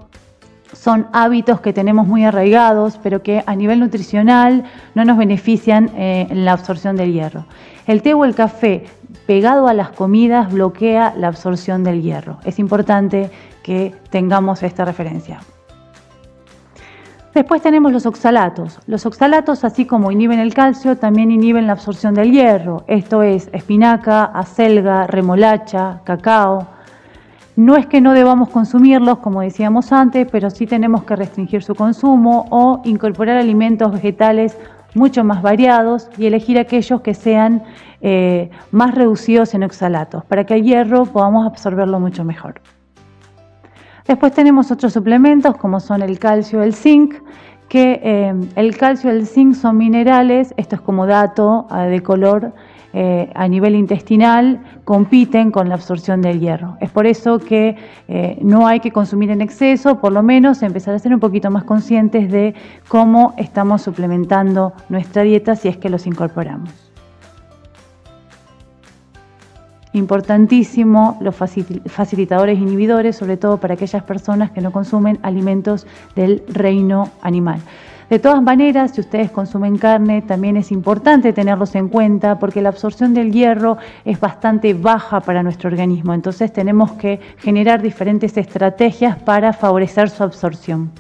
[0.74, 4.64] Son hábitos que tenemos muy arraigados, pero que a nivel nutricional
[4.96, 7.46] no nos benefician eh, en la absorción del hierro.
[7.86, 8.86] El té o el café
[9.26, 12.40] pegado a las comidas bloquea la absorción del hierro.
[12.44, 13.32] Es importante
[13.64, 15.40] que tengamos esta referencia.
[17.34, 18.80] Después tenemos los oxalatos.
[18.88, 22.84] Los oxalatos, así como inhiben el calcio, también inhiben la absorción del hierro.
[22.88, 26.68] Esto es espinaca, acelga, remolacha, cacao.
[27.58, 31.74] No es que no debamos consumirlos, como decíamos antes, pero sí tenemos que restringir su
[31.74, 34.56] consumo o incorporar alimentos vegetales
[34.94, 37.64] mucho más variados y elegir aquellos que sean
[38.02, 42.62] eh, más reducidos en oxalatos, para que el hierro podamos absorberlo mucho mejor.
[44.08, 47.16] Después tenemos otros suplementos como son el calcio, el zinc,
[47.70, 52.04] que eh, el calcio y el zinc son minerales, esto es como dato eh, de
[52.04, 52.54] color
[53.36, 56.78] a nivel intestinal, compiten con la absorción del hierro.
[56.82, 57.76] Es por eso que
[58.42, 61.64] no hay que consumir en exceso, por lo menos empezar a ser un poquito más
[61.64, 62.56] conscientes de
[62.88, 66.70] cómo estamos suplementando nuestra dieta si es que los incorporamos.
[69.94, 77.10] Importantísimo los facilitadores inhibidores, sobre todo para aquellas personas que no consumen alimentos del reino
[77.22, 77.60] animal.
[78.10, 82.70] De todas maneras, si ustedes consumen carne, también es importante tenerlos en cuenta porque la
[82.70, 86.14] absorción del hierro es bastante baja para nuestro organismo.
[86.14, 90.92] Entonces tenemos que generar diferentes estrategias para favorecer su absorción.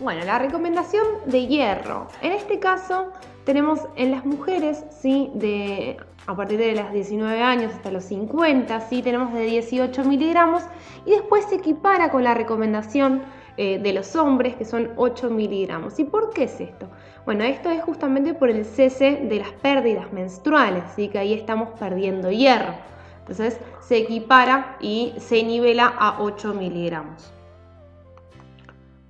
[0.00, 2.08] Bueno, la recomendación de hierro.
[2.22, 3.12] En este caso,
[3.44, 5.30] tenemos en las mujeres, ¿sí?
[5.34, 5.98] de,
[6.30, 9.02] a partir de las 19 años hasta los 50, ¿sí?
[9.02, 10.62] tenemos de 18 miligramos
[11.04, 13.22] y después se equipara con la recomendación
[13.56, 15.98] eh, de los hombres que son 8 miligramos.
[15.98, 16.88] ¿Y por qué es esto?
[17.24, 21.08] Bueno, esto es justamente por el cese de las pérdidas menstruales, ¿sí?
[21.08, 22.74] que ahí estamos perdiendo hierro.
[23.18, 27.39] Entonces se equipara y se nivela a 8 miligramos.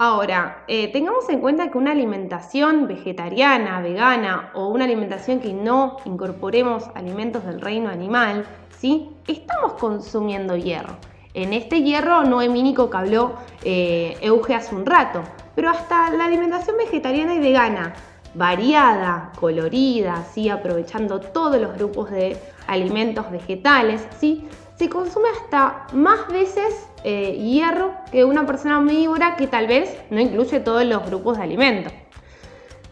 [0.03, 5.99] Ahora, eh, tengamos en cuenta que una alimentación vegetariana, vegana o una alimentación que no
[6.07, 8.47] incorporemos alimentos del reino animal,
[8.79, 9.11] ¿sí?
[9.27, 10.97] estamos consumiendo hierro.
[11.35, 15.21] En este hierro no emínico que habló eh, Euge hace un rato,
[15.55, 17.93] pero hasta la alimentación vegetariana y vegana,
[18.33, 20.49] variada, colorida, ¿sí?
[20.49, 22.39] aprovechando todos los grupos de
[22.69, 24.49] alimentos vegetales, ¿sí?
[24.77, 30.21] se consume hasta más veces eh, hierro que una persona omnívora que tal vez no
[30.21, 31.93] incluye todos los grupos de alimentos.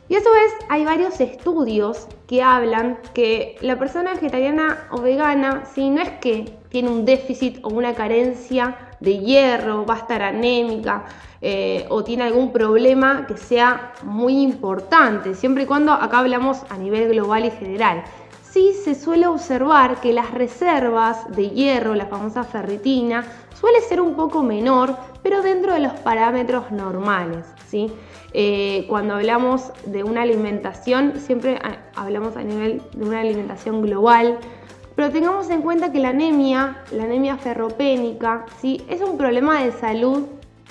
[0.08, 5.64] Y a su vez hay varios estudios que hablan que la persona vegetariana o vegana,
[5.74, 10.22] si no es que tiene un déficit o una carencia de hierro, va a estar
[10.22, 11.04] anémica
[11.42, 16.78] eh, o tiene algún problema que sea muy importante, siempre y cuando acá hablamos a
[16.78, 18.02] nivel global y general
[18.58, 24.14] sí se suele observar que las reservas de hierro, la famosa ferritina, suele ser un
[24.14, 27.46] poco menor, pero dentro de los parámetros normales.
[27.68, 27.92] ¿sí?
[28.32, 31.60] Eh, cuando hablamos de una alimentación, siempre
[31.94, 34.38] hablamos a nivel de una alimentación global,
[34.96, 38.84] pero tengamos en cuenta que la anemia, la anemia ferropénica, ¿sí?
[38.88, 40.26] es un problema de salud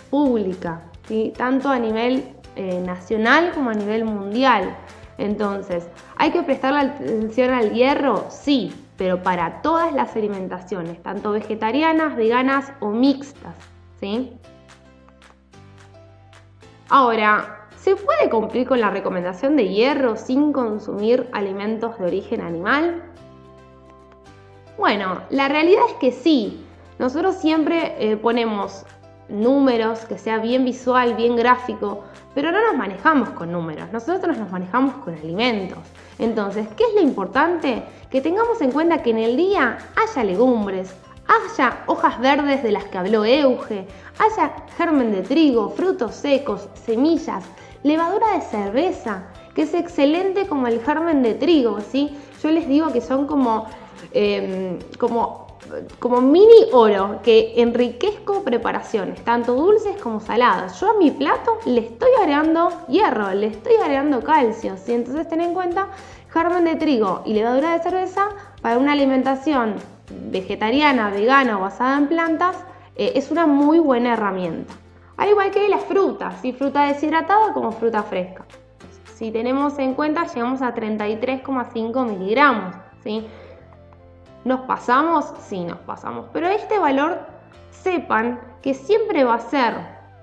[0.10, 1.32] pública, ¿sí?
[1.38, 2.26] tanto a nivel
[2.58, 4.76] eh, nacional como a nivel mundial.
[5.18, 5.88] Entonces,
[6.18, 8.26] ¿hay que prestarle atención al hierro?
[8.30, 13.56] Sí, pero para todas las alimentaciones, tanto vegetarianas, veganas o mixtas.
[14.00, 14.34] ¿sí?
[16.90, 23.04] Ahora, ¿se puede cumplir con la recomendación de hierro sin consumir alimentos de origen animal?
[24.78, 26.64] Bueno, la realidad es que sí.
[27.00, 28.86] Nosotros siempre eh, ponemos
[29.30, 32.04] números, que sea bien visual, bien gráfico,
[32.34, 35.80] pero no nos manejamos con números, nosotros nos manejamos con alimentos.
[36.20, 37.84] Entonces, ¿qué es lo importante?
[38.10, 40.94] Que tengamos en cuenta que en el día haya legumbres,
[41.28, 43.88] haya hojas verdes de las que habló Euge,
[44.20, 47.44] haya germen de trigo, frutos secos, semillas,
[47.84, 49.24] levadura de cerveza,
[49.54, 52.18] que es excelente como el germen de trigo, ¿sí?
[52.42, 53.66] Yo les digo que son como,
[54.14, 55.47] em, como,
[56.00, 60.80] como mini oro, que enriquezco preparaciones, tanto dulces como saladas.
[60.80, 64.94] Yo a mi plato le estoy agregando hierro, le estoy agregando calcio, ¿sí?
[64.94, 65.90] Entonces ten en cuenta
[66.30, 68.30] germen de trigo y levadura de cerveza
[68.62, 69.76] para una alimentación
[70.30, 72.58] vegetariana, vegana o basada en plantas,
[72.96, 74.74] eh, es una muy buena herramienta.
[75.18, 76.54] Al igual que las frutas, ¿sí?
[76.54, 78.46] fruta deshidratada como fruta fresca.
[79.16, 82.76] Si tenemos en cuenta, llegamos a 33,5 miligramos.
[83.04, 83.26] ¿sí?
[84.48, 85.34] ¿Nos pasamos?
[85.42, 86.28] Sí, nos pasamos.
[86.32, 87.20] Pero este valor,
[87.70, 89.74] sepan que siempre va a ser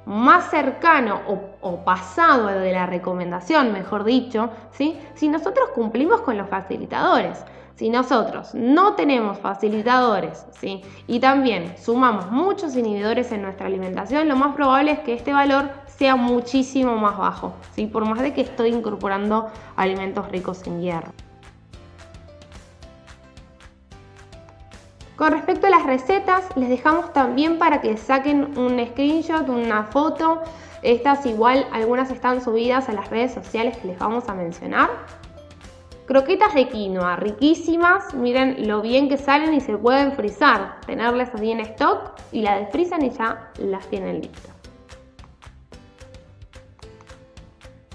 [0.07, 1.20] más cercano
[1.61, 4.99] o, pasado de la recomendación, mejor dicho, ¿sí?
[5.14, 7.45] si nosotros cumplimos con los facilitadores.
[7.75, 10.81] Si nosotros no tenemos facilitadores ¿sí?
[11.07, 15.68] y también sumamos muchos inhibidores en nuestra alimentación, lo más probable es que este valor
[15.87, 17.87] sea muchísimo más bajo, ¿sí?
[17.87, 21.12] por más de que estoy incorporando alimentos ricos en hierro.
[25.25, 30.43] Con respecto a las recetas, les dejamos también para que saquen un screenshot, una foto.
[30.83, 34.91] Estas igual, algunas están subidas a las redes sociales que les vamos a mencionar.
[36.05, 41.53] Croquetas de quinoa, riquísimas, miren lo bien que salen y se pueden frizar, tenerlas así
[41.53, 44.53] en stock y la desfrizan y ya las tienen listas.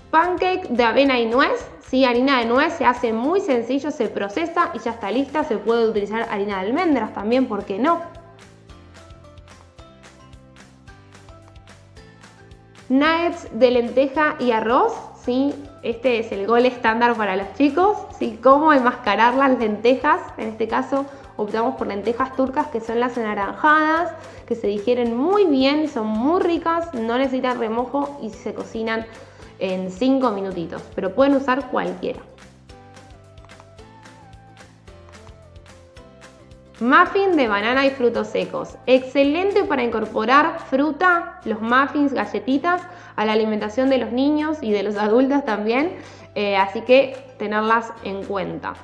[0.09, 4.71] Pancake de avena y nuez, sí, harina de nuez se hace muy sencillo, se procesa
[4.73, 8.01] y ya está lista, se puede utilizar harina de almendras también, ¿por qué no?
[12.89, 15.53] Nuggets de lenteja y arroz, ¿sí?
[15.83, 18.39] Este es el gol estándar para los chicos, ¿sí?
[18.41, 21.05] Cómo enmascarar las lentejas, en este caso
[21.37, 24.11] optamos por lentejas turcas que son las anaranjadas,
[24.45, 29.05] que se digieren muy bien, son muy ricas, no necesitan remojo y se cocinan
[29.59, 32.21] en 5 minutitos, pero pueden usar cualquiera.
[36.79, 38.77] Muffin de banana y frutos secos.
[38.85, 42.81] Excelente para incorporar fruta, los muffins, galletitas
[43.17, 45.97] a la alimentación de los niños y de los adultos también.
[46.35, 48.75] Eh, así que tenerlas en cuenta.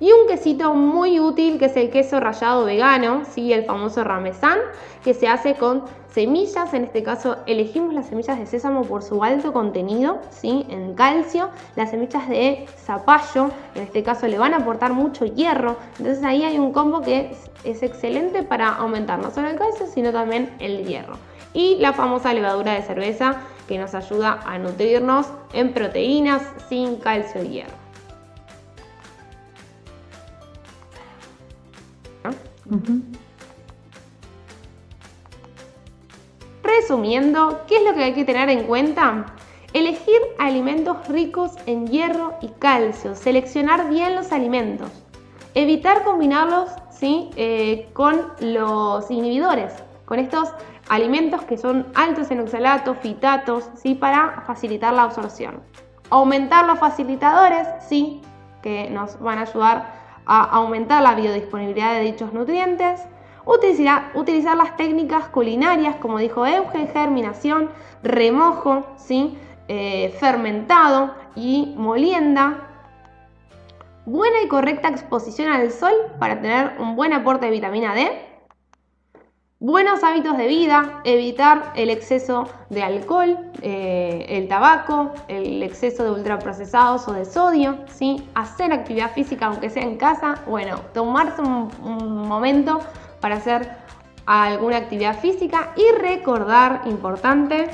[0.00, 3.52] Y un quesito muy útil que es el queso rallado vegano, ¿sí?
[3.52, 4.58] el famoso ramesán,
[5.02, 9.22] que se hace con semillas, en este caso elegimos las semillas de sésamo por su
[9.22, 10.66] alto contenido ¿sí?
[10.68, 15.76] en calcio, las semillas de zapallo, en este caso le van a aportar mucho hierro,
[15.98, 20.10] entonces ahí hay un combo que es, excelente para aumentar no solo el calcio, sino
[20.10, 21.16] también el hierro.
[21.52, 23.36] Y la famosa levadura de cerveza
[23.66, 27.74] que nos ayuda a nutrirnos en proteínas sin calcio y hierro.
[36.76, 39.24] Resumiendo, ¿qué es lo que hay que tener en cuenta?
[39.72, 44.90] Elegir alimentos ricos en hierro y calcio, seleccionar bien los alimentos,
[45.54, 47.30] evitar combinarlos ¿sí?
[47.36, 49.72] Eh, con los inhibidores,
[50.04, 50.50] con estos
[50.90, 53.94] alimentos que son altos en oxalatos, fitatos, ¿sí?
[53.94, 55.62] para facilitar la absorción.
[56.10, 58.20] Aumentar los facilitadores, sí,
[58.62, 59.90] que nos van a ayudar
[60.26, 63.00] a aumentar la biodisponibilidad de dichos nutrientes,
[63.48, 67.70] utilizar, utilizar las técnicas culinarias, como dijo Euge, germinación,
[68.02, 69.36] remojo, ¿sí?
[69.68, 72.68] Eh, fermentado y molienda,
[74.06, 78.28] buena y correcta exposición al sol para tener un buen aporte de vitamina D,
[79.60, 86.12] Buenos hábitos de vida, evitar el exceso de alcohol, eh, el tabaco, el exceso de
[86.12, 88.24] ultraprocesados o de sodio, ¿sí?
[88.36, 92.78] hacer actividad física aunque sea en casa, bueno, tomarse un momento
[93.20, 93.68] para hacer
[94.26, 97.68] alguna actividad física y recordar, importante,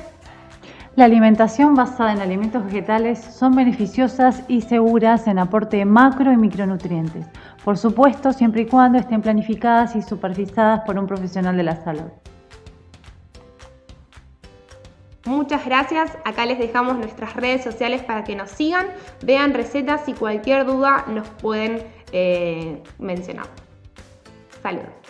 [0.96, 6.36] la alimentación basada en alimentos vegetales son beneficiosas y seguras en aporte de macro y
[6.36, 7.26] micronutrientes.
[7.64, 12.12] Por supuesto, siempre y cuando estén planificadas y supervisadas por un profesional de la salud.
[15.24, 16.16] Muchas gracias.
[16.24, 18.86] Acá les dejamos nuestras redes sociales para que nos sigan,
[19.24, 21.82] vean recetas y cualquier duda nos pueden
[22.12, 23.46] eh, mencionar.
[24.62, 25.03] Saludos.